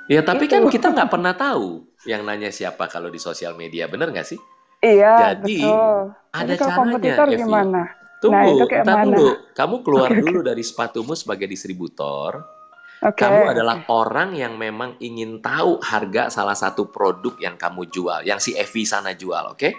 [0.04, 0.52] Ya tapi Itu.
[0.52, 4.40] kan kita nggak pernah tahu yang nanya siapa kalau di sosial media, bener nggak sih?
[4.85, 7.40] iya Jadi, betul Ada kalau caranya, kompetitor Evi.
[7.40, 7.83] gimana
[8.20, 9.16] Tunggu, Nah, itu kayak mana?
[9.52, 10.20] Kamu keluar oke.
[10.20, 12.40] dulu dari sepatumu sebagai distributor.
[13.02, 18.20] Oke Kamu adalah orang yang memang ingin tahu harga salah satu produk yang kamu jual,
[18.26, 19.70] yang si Evi sana jual, oke?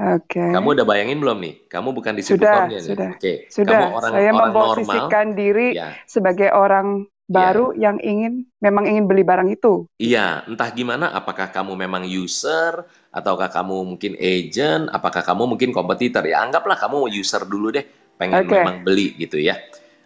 [0.00, 1.54] oke Kamu udah bayangin belum nih?
[1.68, 3.32] Kamu bukan sudah distributornya nih, sudah oke?
[3.48, 5.88] sudah Kamu orang saya orang normal, memposisikan diri ya.
[6.04, 11.78] sebagai orang baru yang ingin memang ingin beli barang itu Iya, entah gimana, apakah kamu
[11.78, 12.74] memang user,
[13.14, 16.26] ataukah kamu mungkin agent, apakah kamu mungkin kompetitor.
[16.26, 17.86] Ya, anggaplah kamu user dulu deh,
[18.18, 18.58] pengen Oke.
[18.58, 19.54] memang beli gitu ya.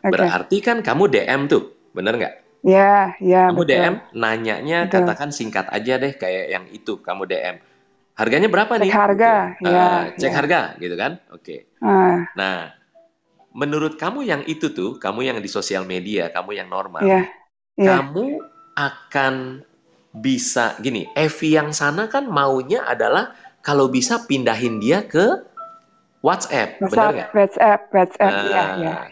[0.05, 2.35] oke Berarti kan kamu DM tuh, bener nggak?
[2.73, 4.91] ya ya Kamu betul DM, nanyanya Betul.
[4.91, 7.57] katakan singkat aja deh, kayak yang itu, kamu DM.
[8.19, 8.95] Harganya berapa Cek nih?
[8.97, 9.41] harga, Gitu.
[9.73, 10.35] ya, Ah, cek ya.
[10.35, 11.13] harga, gitu kan?
[11.31, 11.71] Oke.
[11.81, 12.75] ah Nah,
[13.55, 17.21] menurut kamu yang itu tuh, kamu yang di sosial media, kamu yang normal, ya
[17.77, 18.43] ya kamu
[18.77, 19.65] akan
[20.17, 25.45] bisa gini, Evi yang sana kan maunya adalah kalau bisa pindahin dia ke
[26.27, 27.29] WhatsApp, benar WhatsApp nggak?
[27.39, 28.65] WhatsApp WhatsApp ya Nah, ya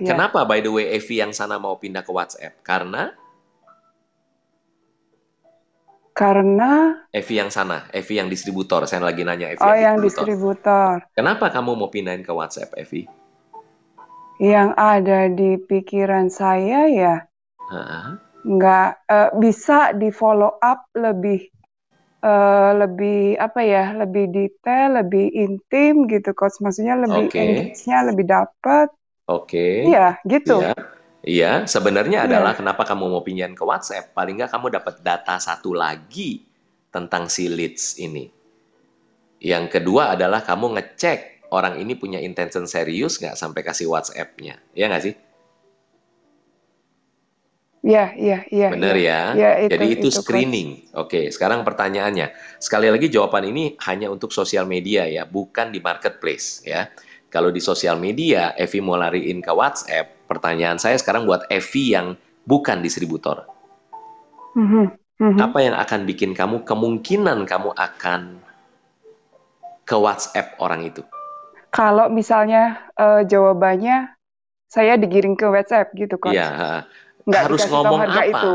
[0.02, 2.58] ya kenapa by the way Evi yang sana mau pindah ke WhatsApp?
[2.66, 3.14] Karena
[6.14, 8.86] karena Evi yang sana, Evi yang distributor.
[8.90, 11.06] Saya lagi nanya Evi oh yang yang distributor.
[11.06, 13.06] distributor Kenapa kamu mau pindahin ke WhatsApp, Evi?
[14.42, 17.16] yang ada di pikiran saya ya
[18.44, 21.48] nggak eh, bisa di follow up lebih
[22.24, 28.88] eh, lebih apa ya lebih detail lebih intim gitu coach maksudnya lebih engage-nya lebih dapat
[29.28, 29.88] Oke.
[29.88, 30.72] iya gitu Iya.
[31.24, 32.28] Iya, sebenarnya Iya.
[32.28, 34.12] adalah kenapa kamu mau pindahin ke WhatsApp?
[34.12, 36.44] Paling nggak kamu dapat data satu lagi
[36.92, 38.28] tentang si leads ini.
[39.40, 44.60] Yang kedua adalah kamu ngecek orang ini punya intention serius nggak sampai kasih WhatsApp-nya.
[44.76, 45.14] Iya nggak sih?
[47.84, 49.12] Iya iya iya Benar iya.
[49.12, 49.20] ya?
[49.36, 50.68] Iya, itu- Jadi itu, itu, screening.
[50.96, 52.32] Oke, sekarang pertanyaannya.
[52.56, 56.88] Sekali lagi jawaban ini hanya untuk sosial media ya, bukan di marketplace ya.
[57.28, 62.16] Kalau di sosial media, Evi mau lariin ke WhatsApp, pertanyaan saya sekarang buat Evi yang
[62.48, 63.44] bukan distributor.
[64.54, 65.38] Mhm, mhm.
[65.42, 68.38] Apa yang akan bikin kamu kemungkinan kamu akan
[69.84, 71.02] ke WhatsApp orang itu?
[71.74, 74.14] Kalau misalnya eh, jawabannya
[74.70, 76.86] saya digiring ke WhatsApp gitu coach Iya.
[77.24, 78.22] Nggak harus ngomong apa?
[78.24, 78.52] itu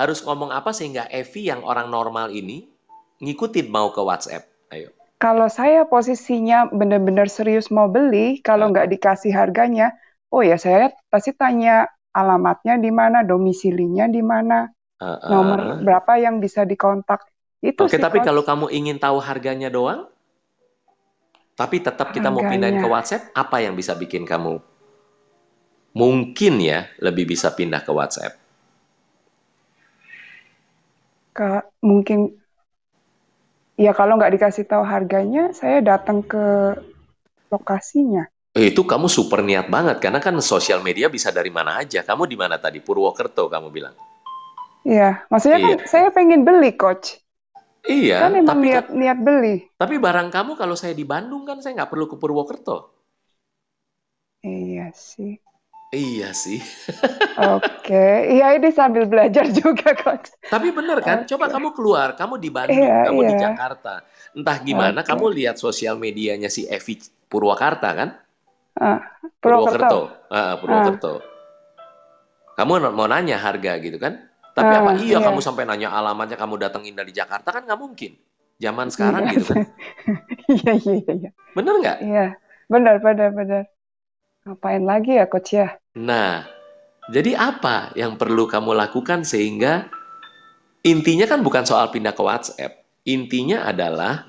[0.00, 2.64] Harus ngomong apa sehingga Evi yang orang normal ini
[3.20, 4.48] ngikutin mau ke WhatsApp?
[4.72, 4.96] Ayo.
[5.20, 9.92] Kalau saya posisinya benar-benar serius mau beli, kalau nggak dikasih harganya,
[10.32, 11.84] oh ya saya pasti tanya
[12.16, 15.28] alamatnya di mana, domisilinya di mana, Ha-ha.
[15.28, 17.20] nomor berapa yang bisa dikontak.
[17.60, 18.32] Itu Oke, sih, tapi Coach.
[18.32, 20.08] kalau kamu ingin tahu harganya doang,
[21.52, 22.88] tapi tetap kita mau pindahin ke Harganya.
[22.88, 24.64] WhatsApp, apa yang bisa bikin kamu
[25.96, 28.34] mungkin ya lebih bisa pindah ke WhatsApp?
[31.36, 32.34] Ke- mungkin
[33.80, 36.44] ya kalau nggak dikasih tahu harganya, saya datang ke
[37.50, 38.26] lokasinya.
[38.54, 42.02] Eh, Itu kamu super niat banget karena kan sosial media bisa dari mana aja.
[42.02, 42.82] Kamu di mana tadi?
[42.82, 43.94] Purwokerto kamu bilang.
[44.82, 45.86] Iya, maksudnya kan Iya.
[45.86, 47.20] saya pengen beli, coach.
[47.86, 49.56] Iya, Kan memang tapi niat kan- niat beli.
[49.80, 52.92] tapi barang kamu kalau saya di Bandung kan saya nggak perlu ke Purwokerto.
[54.44, 55.32] Iya sih.
[55.90, 56.60] Iya sih.
[57.38, 60.28] Oke, iya ini sambil belajar juga, coach.
[60.50, 61.18] Tapi bener kan?
[61.22, 61.30] Oke.
[61.30, 63.38] Coba kamu keluar, kamu di Bandung, Iya, kamu di iya.
[63.38, 64.02] Jakarta.
[64.34, 65.08] Entah gimana, Oke.
[65.10, 66.98] kamu lihat sosial medianya si Evi
[67.30, 68.08] Purwakarta kan?
[68.80, 68.98] Ah,
[69.40, 70.00] Purwokerto.
[70.30, 71.12] Ah, Purwokerto.
[72.58, 74.20] Kamu mau nanya harga gitu kan?
[74.52, 75.24] Tapi Ah, apa iya, iya.
[75.24, 78.12] kamu sampai nanya alamatnya kamu datengin dari Jakarta kan nggak mungkin.
[78.60, 79.32] Zaman sekarang Iya.
[79.32, 79.64] gitu kan.
[80.50, 81.30] Iya, iya, iya.
[81.56, 81.98] Bener nggak?
[82.04, 82.24] Iya,
[82.72, 83.62] benar, benar, benar.
[84.46, 85.79] Ngapain lagi ya, coach ya?
[85.98, 86.46] Nah,
[87.10, 89.90] jadi apa yang perlu kamu lakukan sehingga
[90.86, 92.86] intinya kan bukan soal pindah ke WhatsApp.
[93.08, 94.22] Intinya adalah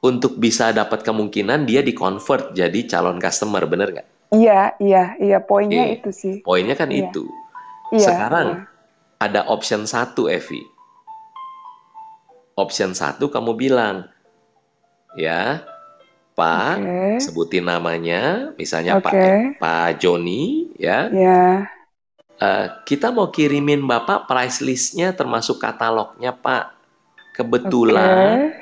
[0.00, 4.08] untuk bisa dapat kemungkinan dia di-convert jadi calon customer, bener nggak?
[4.32, 5.38] Iya, iya, iya.
[5.44, 5.94] Poinnya Oke.
[6.00, 6.34] itu sih.
[6.40, 7.12] Poinnya kan Iya.
[7.12, 7.28] itu.
[7.92, 8.08] Iya.
[8.08, 8.66] Sekarang iya.
[9.20, 10.64] ada option satu, Evi.
[12.56, 14.08] Option satu kamu bilang,
[15.14, 15.62] ya.
[16.32, 17.20] Pak, Oke.
[17.20, 19.32] sebutin namanya, misalnya Pak Oke.
[19.60, 21.06] Pak Joni, ya.
[21.14, 21.70] Ya.
[22.42, 26.74] Eh, kita mau kirimin Bapak price listnya termasuk katalognya, Pak.
[27.38, 28.58] Kebetulan Oke.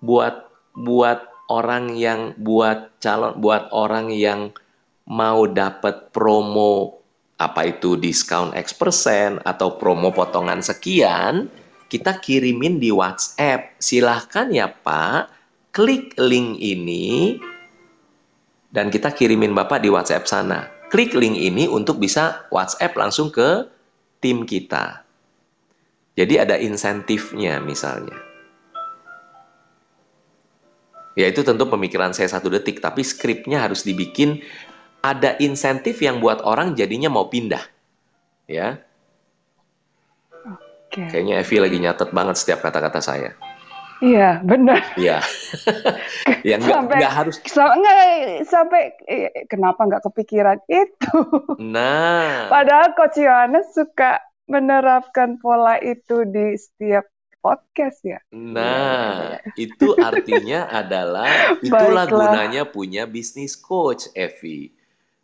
[0.00, 0.36] buat
[0.72, 1.20] buat
[1.52, 4.56] orang yang buat calon buat orang yang
[5.04, 7.04] mau dapat promo
[7.36, 11.50] apa itu diskon X persen atau promo potongan sekian,
[11.92, 13.76] kita kirimin di WhatsApp.
[13.76, 15.28] Silahkan ya Pak,
[15.74, 17.36] klik link ini
[18.72, 20.81] dan kita kirimin Bapak di WhatsApp sana.
[20.92, 23.64] Klik link ini untuk bisa WhatsApp langsung ke
[24.20, 25.08] tim kita.
[26.12, 28.12] Jadi ada insentifnya misalnya.
[31.16, 34.44] Ya itu tentu pemikiran saya satu detik, tapi skripnya harus dibikin
[35.00, 37.64] ada insentif yang buat orang jadinya mau pindah.
[38.44, 38.84] Ya,
[40.92, 41.08] Oke.
[41.08, 43.32] kayaknya Evi lagi nyatet banget setiap kata-kata saya.
[44.02, 44.82] Iya, benar.
[44.98, 45.22] Iya.
[46.48, 47.36] ya nggak Sampai- nggak harus.
[47.46, 47.98] Sa- nggak,
[48.44, 51.16] sampai eh, kenapa nggak kepikiran itu?
[51.62, 57.06] Nah, Padahal Coach Yohanes suka menerapkan pola itu di setiap
[57.38, 58.18] podcast ya.
[58.30, 62.30] nah itu artinya adalah itulah Baiklah.
[62.30, 64.70] gunanya punya bisnis coach, Evi.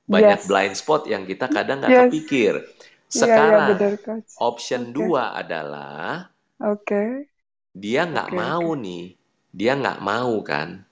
[0.02, 0.46] Banyak Yes.
[0.46, 2.02] blind spot yang kita kadang nggak Yes.
[2.08, 2.54] kepikir.
[2.54, 4.30] Iya, iya Sekarang benar Coach.
[4.38, 4.92] option Oke.
[4.92, 7.30] dua adalah Oke.
[7.78, 9.14] Dia nggak Oke, mau nih,
[9.54, 10.82] dia nggak mau kan,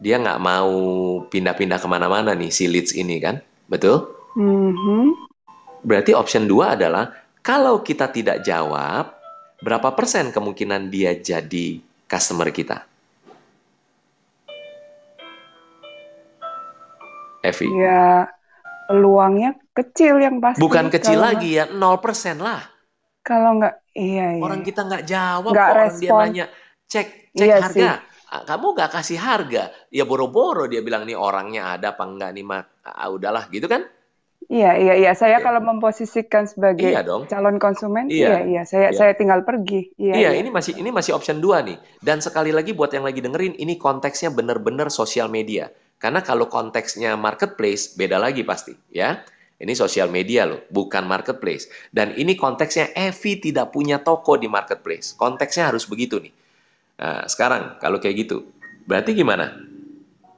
[0.00, 0.72] dia nggak mau
[1.28, 3.36] pindah-pindah ke mana-mana nih si leads ini kan,
[3.68, 4.08] betul?
[4.34, 5.12] Mhm.
[5.84, 9.12] Berarti option dua adalah kalau kita tidak jawab,
[9.60, 12.84] berapa persen kemungkinan dia jadi customer kita?
[17.40, 18.28] Evi, Ya
[18.84, 20.60] peluangnya kecil yang pasti.
[20.60, 22.60] bukan kecil Kalau lagi ya, 0% lah.
[23.30, 24.42] Nggak- Kalau nggak, iya iya.
[24.42, 26.46] Orang kita nggak jawab Nggak kok, orang dia nanya,
[26.84, 27.90] cek, cek Iya harga.
[28.26, 32.42] Ah, Kamu nggak kasih harga, ya boro-boro dia bilang nih orangnya ada apa enggak nih
[32.42, 33.82] mak, ah, udahlah gitu kan?
[34.46, 35.12] Iya iya iya.
[35.14, 35.46] Saya Oke.
[35.46, 37.26] kalau memposisikan sebagai Iya dong.
[37.26, 38.26] calon konsumen, Iya.
[38.26, 38.62] iya iya.
[38.62, 38.98] Saya Iya.
[38.98, 39.94] saya tinggal pergi.
[39.94, 40.38] Iya Iya, iya.
[40.42, 41.78] ini masih ini masih option 2 nih.
[41.98, 45.70] Dan sekali lagi buat yang lagi dengerin, ini konteksnya bener-bener sosial media.
[45.98, 49.22] Karena kalau konteksnya marketplace, beda lagi pasti, ya.
[49.60, 51.68] Ini sosial media loh, bukan marketplace.
[51.92, 55.12] Dan ini konteksnya Evi tidak punya toko di marketplace.
[55.12, 56.32] Konteksnya harus begitu nih.
[56.96, 58.48] Nah, sekarang kalau kayak gitu,
[58.88, 59.52] berarti gimana?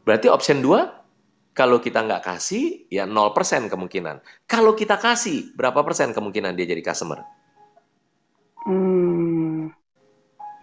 [0.03, 4.19] Berarti option 2, kalau kita nggak kasih, ya 0% kemungkinan.
[4.51, 7.23] Kalau kita kasih, berapa persen kemungkinan dia jadi customer?
[8.67, 9.71] Hmm,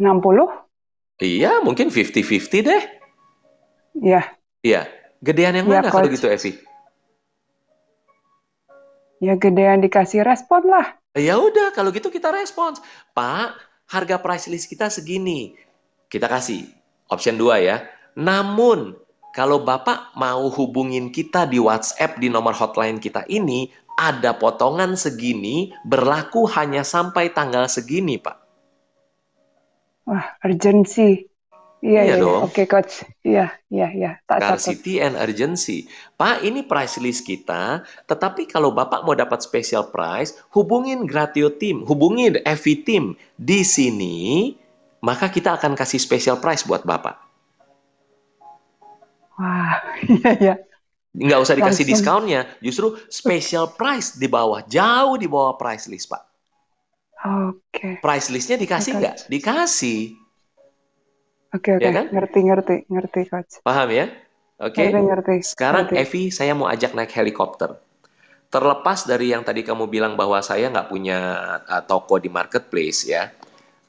[0.04, 0.68] 60?
[1.24, 2.84] Iya, mungkin 50-50 deh.
[4.00, 4.88] Ya, Iya,
[5.24, 6.20] gedean yang Iya, mana kalau Coach.
[6.20, 6.52] gitu, Evi?
[9.20, 11.00] Ya gedean dikasih respon lah.
[11.16, 12.80] Ya udah, kalau gitu kita respons.
[13.14, 13.56] Pak,
[13.92, 15.56] harga price list kita segini.
[16.10, 16.66] Kita kasih
[17.12, 17.86] option 2 ya.
[18.18, 18.98] Namun,
[19.36, 25.76] kalau Bapak mau hubungin kita di WhatsApp di nomor hotline kita ini, ada potongan segini
[25.86, 28.38] berlaku hanya sampai tanggal segini, Pak.
[30.10, 31.29] Wah, urgency.
[31.80, 32.24] Iya, Iya iya, iya.
[32.24, 32.42] dong.
[32.44, 32.94] Oke, coach.
[33.24, 34.12] Iya, iya, iya.
[34.28, 34.44] Tak.
[34.44, 35.88] Scarcity and urgency.
[36.20, 41.88] Pak, ini price list kita, tetapi kalau Bapak mau dapat special price, hubungin Gratio Team,
[41.88, 43.04] hubungin EV Team
[43.40, 44.52] di sini,
[45.00, 47.16] maka kita akan kasih special price buat Bapak.
[49.40, 49.80] Wah,
[50.20, 50.56] iya, iya.
[51.16, 51.96] Nggak usah dikasih Langsung.
[51.96, 56.28] diskonnya, justru special price di bawah, jauh di bawah price list, Pak.
[57.20, 59.16] Oke, Price listnya dikasih nggak?
[59.28, 60.16] Dikasih.
[61.56, 61.84] Oke, oke.
[61.84, 62.06] Ya kan?
[62.14, 63.54] Ngerti, ngerti, ngerti, coach.
[63.62, 64.06] Paham ya?
[64.60, 64.84] Oke.
[64.84, 65.36] Ngerti, ngerti.
[65.44, 66.02] Sekarang ngerti.
[66.02, 67.80] Evi, saya mau ajak naik helikopter.
[68.50, 71.20] Terlepas dari yang tadi kamu bilang bahwa saya nggak punya
[71.70, 73.30] uh, toko di marketplace ya,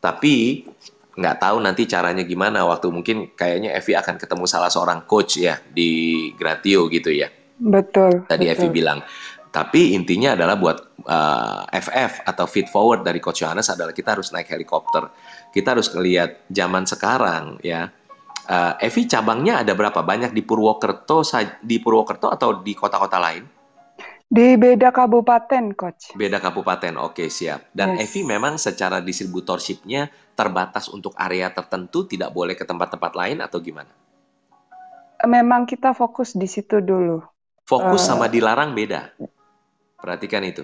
[0.05, 0.69] tapi
[1.17, 2.69] nggak tahu nanti caranya gimana.
[2.69, 7.33] Waktu mungkin kayaknya Evi akan ketemu salah seorang coach ya di Gratio gitu ya.
[7.61, 9.05] Betul, Tadi Evi bilang.
[9.51, 10.79] Tapi intinya adalah buat
[11.11, 15.11] uh, FF atau feed forward dari Coach Yohanes adalah kita harus naik helikopter.
[15.51, 17.91] Kita harus ngelihat zaman sekarang ya.
[18.51, 20.03] Uh, Evi cabangnya ada berapa?
[20.03, 21.23] Banyak di Purwokerto
[21.63, 23.47] di Purwokerto atau di kota-kota lain?
[24.31, 26.15] Di beda kabupaten, coach.
[26.15, 26.95] Beda kabupaten.
[27.03, 27.75] Oke, siap.
[27.75, 28.11] Dan Yes.
[28.11, 30.07] Evi memang secara distributorshipnya
[30.39, 33.91] terbatas untuk area tertentu, tidak boleh ke tempat-tempat lain atau gimana?
[35.27, 37.21] Memang kita fokus di situ dulu.
[37.67, 38.07] Fokus Eh.
[38.07, 39.15] sama dilarang beda.
[39.99, 40.63] Perhatikan itu.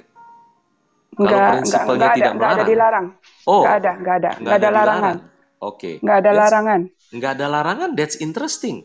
[1.14, 2.66] Nggak, nggak, prinsipalnya nggak ada, tidak ada melarang.
[2.66, 3.06] dilarang.
[3.46, 5.16] Oh, Nggak ada, nggak ada, nggak nggak ada larangan.
[5.56, 5.90] Oke.
[6.02, 6.80] Nggak ada That's- larangan.
[7.06, 8.76] nggak ada larangan, that's interesting.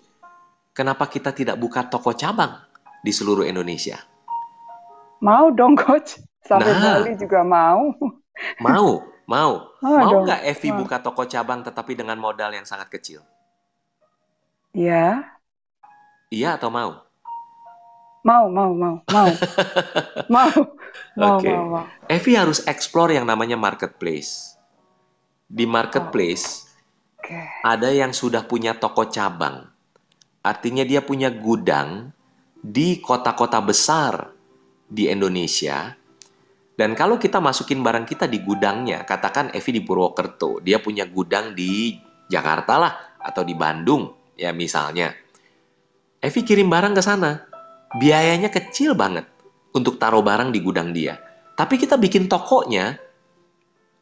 [0.72, 2.56] Kenapa kita tidak buka toko cabang
[3.02, 4.00] di seluruh Indonesia?
[5.20, 6.16] Mau dong, coach.
[6.42, 7.04] Sampai Nah.
[7.04, 7.92] Bali juga mau.
[8.64, 9.54] Mau, mau.
[9.84, 10.82] Mau Mau nggak Evi Mau.
[10.82, 13.22] buka toko cabang tetapi dengan modal yang sangat kecil?
[14.72, 15.36] Ya,
[16.32, 17.04] Iya atau mau?
[18.22, 19.30] Mau, mau, mau, mau,
[20.34, 20.52] mau,
[21.18, 21.50] mau, Oke.
[21.50, 21.86] mau, mau.
[22.08, 24.58] Evi harus explore yang namanya marketplace.
[25.52, 26.70] Di marketplace
[27.20, 27.36] Oke.
[27.66, 29.68] ada yang sudah punya toko cabang.
[30.42, 32.10] Artinya dia punya gudang
[32.62, 34.34] di kota-kota besar
[34.86, 35.98] di Indonesia.
[36.78, 41.54] Dan kalau kita masukin barang kita di gudangnya, katakan Evi di Purwokerto, dia punya gudang
[41.54, 41.94] di
[42.26, 45.14] Jakarta lah atau di Bandung, ya misalnya.
[46.18, 47.51] Evi kirim barang ke sana.
[48.00, 49.28] Biayanya kecil banget
[49.76, 51.20] untuk taruh barang di gudang dia.
[51.56, 52.96] Tapi kita bikin tokonya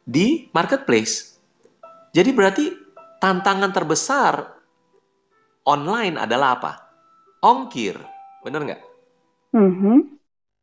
[0.06, 1.38] di marketplace.
[2.14, 2.64] Jadi berarti
[3.18, 4.34] tantangan terbesar
[5.66, 6.72] online adalah apa?
[7.42, 7.98] Ongkir.
[8.42, 8.82] Bener nggak?
[9.54, 9.98] Mhm.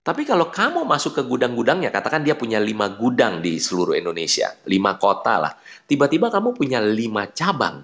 [0.07, 4.95] Tapi kalau kamu masuk ke gudang-gudangnya, katakan dia punya lima gudang di seluruh Indonesia, lima
[4.95, 5.53] kota lah.
[5.83, 7.83] Tiba-tiba kamu punya lima cabang.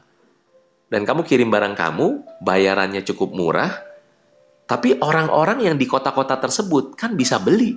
[0.88, 3.76] Dan kamu kirim barang kamu, bayarannya cukup murah,
[4.64, 7.76] tapi orang-orang yang di kota-kota tersebut kan bisa beli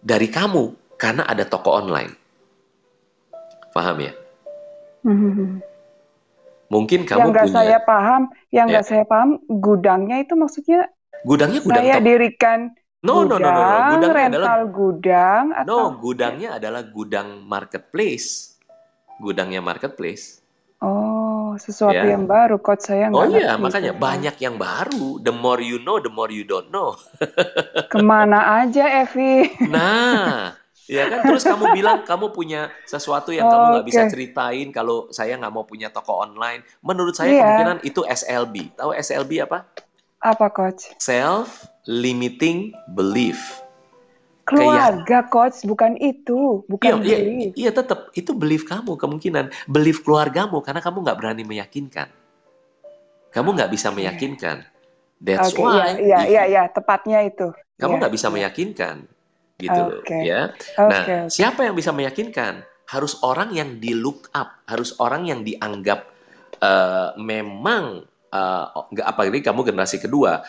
[0.00, 2.12] dari kamu karena ada toko online.
[3.70, 4.12] Paham ya?
[5.06, 5.60] Mhm.
[6.70, 8.22] Mungkin Yang kamu nggak punya saya paham,
[8.54, 8.78] yang Ya.
[8.78, 10.86] nggak saya paham, gudangnya itu maksudnya
[11.26, 12.06] gudangnya gudang saya toko.
[12.06, 12.60] dirikan
[13.00, 13.64] No, no, no, no, no.
[13.64, 18.28] gudang, Gudangnya adalah rental gudang, no, atau gudangnya adalah gudang marketplace.
[19.20, 20.44] Gudangnya marketplace.
[20.80, 22.12] oh sesuatu Ya.
[22.12, 23.98] yang baru, coach saya Oh iya, ngerti makanya itu.
[23.98, 25.08] banyak yang baru.
[25.18, 26.94] The more you know, the more you don't know.
[27.92, 29.48] Ke mana aja, Evi?
[29.66, 30.52] Nah,
[30.84, 34.10] ya kan terus kamu bilang kamu punya sesuatu yang kamu nggak bisa Oke.
[34.12, 36.60] ceritain kalau saya nggak mau punya toko online.
[36.80, 37.40] Menurut saya Iya.
[37.40, 38.54] kemungkinan itu SLB.
[38.74, 39.64] Tahu SLB apa?
[40.20, 40.92] Apa, coach?
[40.98, 43.40] Self limiting belief.
[44.50, 47.50] Keluarga, coach, bukan itu, Iya, bukan iya, belief.
[47.54, 52.10] iya tetap itu belief kamu kemungkinan belief keluargamu karena kamu nggak berani meyakinkan.
[53.30, 54.02] Kamu nggak bisa Oke.
[54.02, 54.66] meyakinkan.
[55.20, 57.52] That's Oke, iya, why iya, iya, iya, tepatnya itu.
[57.78, 58.34] kamu Iya, nggak bisa iya.
[58.34, 58.96] meyakinkan
[59.60, 60.18] gitu loh Oke.
[60.24, 60.40] ya.
[60.80, 61.16] Nah, oke.
[61.28, 62.64] siapa yang bisa meyakinkan?
[62.90, 66.10] Harus orang yang di look up, harus orang yang dianggap
[66.58, 70.42] eh, memang eh, nggak apalagi kamu generasi kedua,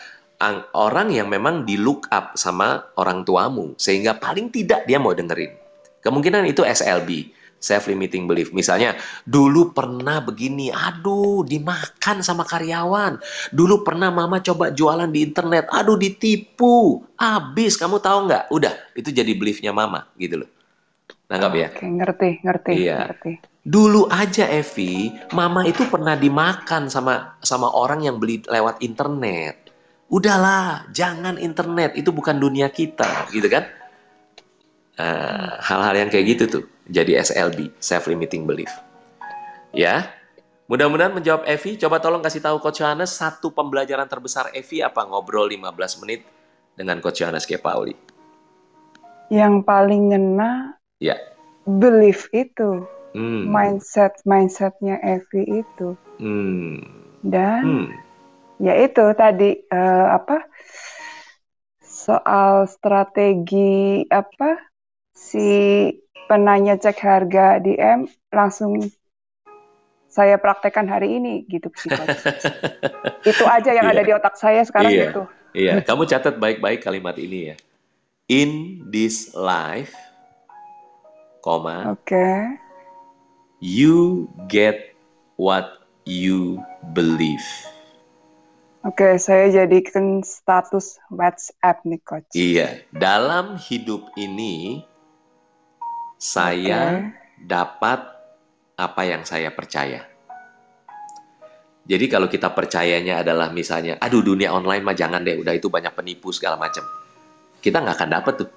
[0.74, 5.54] orang yang memang di look up sama orang tuamu sehingga paling tidak dia mau dengerin.
[6.02, 7.30] Kemungkinan itu SLB,
[7.62, 8.50] self limiting belief.
[8.50, 13.22] Misalnya, dulu pernah begini, aduh dimakan sama karyawan.
[13.54, 17.78] Dulu pernah mama coba jualan di internet, aduh ditipu, habis.
[17.78, 18.50] Kamu tahu nggak?
[18.50, 20.50] Udah, itu jadi beliefnya mama gitu loh.
[21.30, 21.68] Nanggap ya?
[21.70, 22.98] Oke, ngerti, ngerti, Iya.
[23.08, 23.32] ngerti.
[23.62, 29.61] Dulu aja Evi, mama itu pernah dimakan sama sama orang yang beli lewat internet.
[30.12, 33.64] Udahlah, jangan internet, itu bukan dunia kita, gitu kan?
[35.00, 38.68] Eh, hal-hal yang kayak gitu tuh jadi SLB, self limiting belief.
[39.72, 40.12] Ya.
[40.68, 41.80] Mudah-mudahan menjawab Evi.
[41.80, 46.28] Coba tolong kasih tahu Coach Yohanes satu pembelajaran terbesar Evi apa ngobrol 15 menit
[46.76, 47.56] dengan Coach Yohanes K.
[47.56, 47.96] Pauli.
[49.32, 51.16] Yang paling ngena Ya.
[51.64, 52.84] belief itu,
[53.16, 53.48] Hmm.
[53.48, 56.84] mindset mindsetnya Evi itu, Hmm.
[57.24, 57.86] dan Hmm.
[58.62, 60.46] Ya itu tadi eh, apa
[61.82, 64.54] soal strategi apa
[65.10, 65.90] si
[66.30, 68.78] penanya cek harga DM langsung
[70.06, 71.90] saya praktekkan hari ini gitu sih
[73.30, 73.94] itu aja yang Iya.
[73.98, 75.06] ada di otak saya sekarang Iya.
[75.10, 77.56] gitu Iya, kamu catat baik-baik kalimat ini ya.
[78.24, 79.92] In this life,
[81.44, 82.56] koma, oke
[83.60, 84.96] you get
[85.36, 86.58] what you
[86.96, 87.44] believe.
[88.86, 94.86] Oke saya jadikan status WhatsApp nih Coach Iya, dalam hidup ini
[96.22, 97.10] saya
[97.42, 97.98] dapat
[98.78, 100.06] apa yang saya percaya.
[101.82, 105.90] Jadi kalau kita percayanya adalah misalnya, aduh dunia online mah jangan deh, udah itu banyak
[105.98, 106.86] penipu segala macam.
[107.58, 108.50] Kita nggak akan dapet tuh.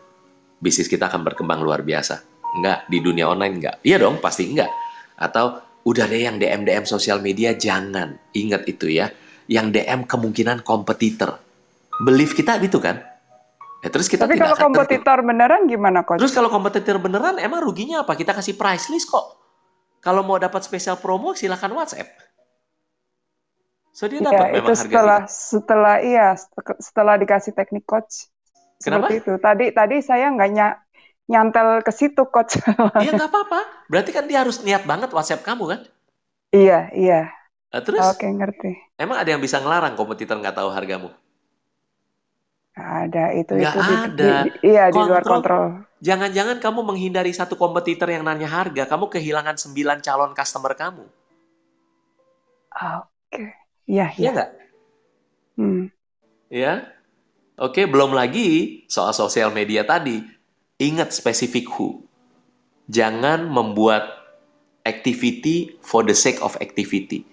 [0.61, 2.21] Bisnis kita akan berkembang luar biasa.
[2.53, 3.75] Enggak, di dunia online enggak.
[3.81, 4.69] Iya dong, pasti enggak.
[5.17, 5.57] Atau
[5.89, 8.13] udah deh yang DM-DM sosial media jangan.
[8.37, 9.09] Ingat itu ya.
[9.49, 11.37] Yang DM kemungkinan kompetitor.
[12.01, 13.01] Belief kita gitu kan.
[13.83, 17.59] Ya, terus kita tapi tidak kalau kompetitor beneran gimana Coach Terus kalau kompetitor beneran, emang
[17.67, 18.13] ruginya apa?
[18.19, 19.25] Kita kasih price list kok.
[20.05, 22.09] Kalau mau dapat spesial promo, silakan WhatsApp.
[23.97, 25.19] So dia Iya, dapat itu memang harga setelah
[25.51, 28.31] setelah iya set- setelah dikasih teknik coach
[28.83, 29.09] Kenapa?
[29.09, 29.31] seperti itu.
[29.45, 30.79] Tadi tadi saya nggak ny-
[31.31, 32.53] nyantel ke situ coach.
[33.01, 33.59] Iya nggak apa-apa.
[33.91, 35.79] Berarti kan dia harus niat banget WhatsApp kamu kan?
[36.55, 37.13] iya iya.
[37.73, 38.71] Nah, terus Oke ngerti.
[38.97, 41.09] emang ada yang bisa ngelarang kompetitor nggak tahu hargamu?
[42.75, 44.31] Ada itu Nggak itu ada.
[44.43, 45.31] di- di- iya di luar Kontrol.
[45.31, 45.65] kontrol.
[46.07, 51.05] Jangan-jangan kamu menghindari satu kompetitor yang nanya harga, kamu kehilangan 9 calon customer kamu.
[52.75, 53.43] Oke.
[53.87, 54.31] Iya, Iya iya.
[54.35, 54.49] nggak?
[55.57, 55.83] Hmm.
[56.51, 56.73] Ya.
[57.55, 60.19] Oke, belum lagi soal sosial media tadi.
[60.77, 62.03] Ingat spesifik who.
[62.91, 64.03] Jangan membuat
[64.83, 67.23] activity for the sake of activity.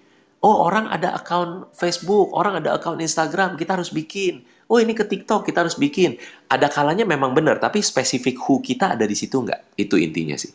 [0.43, 4.43] Oh, orang ada akun Facebook, orang ada akun Instagram, kita harus bikin.
[4.67, 6.19] Oh, ini ke TikTok, kita harus bikin.
[6.51, 9.79] Ada kalanya memang benar, tapi spesifik who kita ada di situ nggak?
[9.79, 10.51] Itu intinya sih.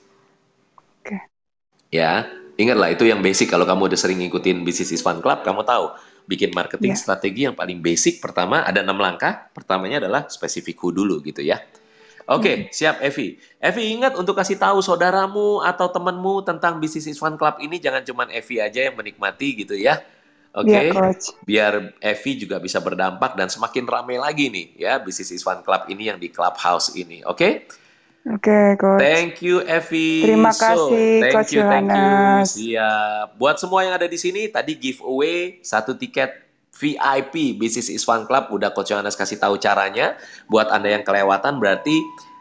[1.00, 1.16] Oke.
[1.88, 2.28] Ya,
[2.60, 3.48] ingatlah itu yang basic.
[3.48, 5.96] Kalau kamu udah sering ngikutin Business is Fun Club, kamu tahu
[6.28, 7.00] bikin marketing Ya.
[7.00, 9.48] strategi yang paling basic pertama ada enam langkah.
[9.56, 11.64] Pertamanya adalah spesifik who dulu gitu ya.
[12.28, 13.40] Oke, siap Evi.
[13.56, 18.04] Evi ingat untuk kasih tahu saudaramu atau temanmu tentang Business is Fun Club ini jangan
[18.04, 20.04] cuman Evi aja yang menikmati gitu ya.
[20.52, 21.32] Oke, Iya, Coach.
[21.48, 25.88] biar Evi juga bisa berdampak dan semakin ramai lagi nih ya Business is Fun Club
[25.88, 27.24] ini yang di Clubhouse ini.
[27.24, 27.64] Oke?
[28.28, 29.00] Oke, Coach.
[29.00, 30.28] Thank you Evi.
[30.28, 32.12] Terima So, kasih, thank Coach you, thank you.
[32.44, 33.40] Siap.
[33.40, 36.47] Buat semua yang ada di sini, tadi giveaway satu tiket
[36.78, 40.14] VIP Business is Fun Club udah Coach Yohanes kasih tahu caranya.
[40.46, 41.98] Buat Anda yang kelewatan berarti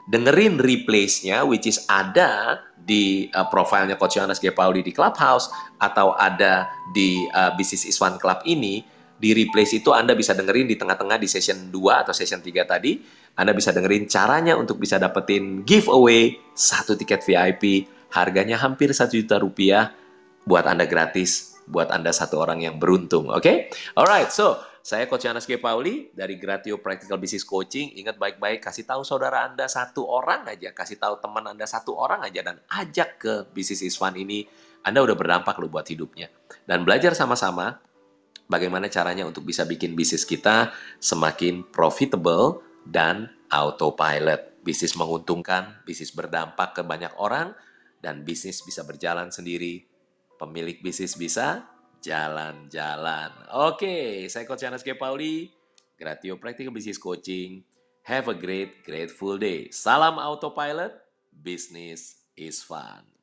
[0.07, 4.53] dengerin replays-nya which is ada di uh, profilnya Coach Yohanes G.
[4.53, 5.49] Pauli di Clubhouse
[5.81, 8.85] atau ada di uh, Business is Fun Club ini
[9.17, 11.73] di replays itu Anda bisa dengerin di tengah-tengah di session 2
[12.05, 17.85] atau session 3 tadi anda bisa dengerin caranya untuk bisa dapetin giveaway satu tiket VIP
[18.09, 19.93] harganya hampir satu juta rupiah
[20.41, 24.57] buat Anda gratis buat Anda satu orang yang beruntung oke alright so
[24.88, 25.59] saya Coach Yohanes G.
[25.59, 30.72] Pauli dari Gratio Practical Business Coaching ingat baik-baik kasih tahu saudara Anda satu orang aja
[30.72, 34.47] kasih tahu teman Anda satu orang aja dan ajak ke Business is ini
[34.88, 36.32] Anda udah berdampak loh buat hidupnya
[36.63, 37.84] dan belajar sama-sama
[38.47, 40.72] bagaimana caranya untuk bisa bikin bisnis kita
[41.03, 44.63] semakin profitable dan autopilot.
[44.63, 47.55] Bisnis menguntungkan, bisnis berdampak ke banyak orang,
[48.03, 49.88] dan bisnis bisa berjalan sendiri.
[50.38, 51.65] Pemilik bisnis bisa
[52.05, 53.33] jalan-jalan.
[53.57, 54.93] Oke, saya Coach Yanes G.
[54.93, 55.49] Pauli,
[55.97, 57.65] Gratio Practical Business Coaching.
[58.05, 59.67] Have a great, grateful day.
[59.73, 60.93] Salam autopilot,
[61.33, 63.16] business is fun.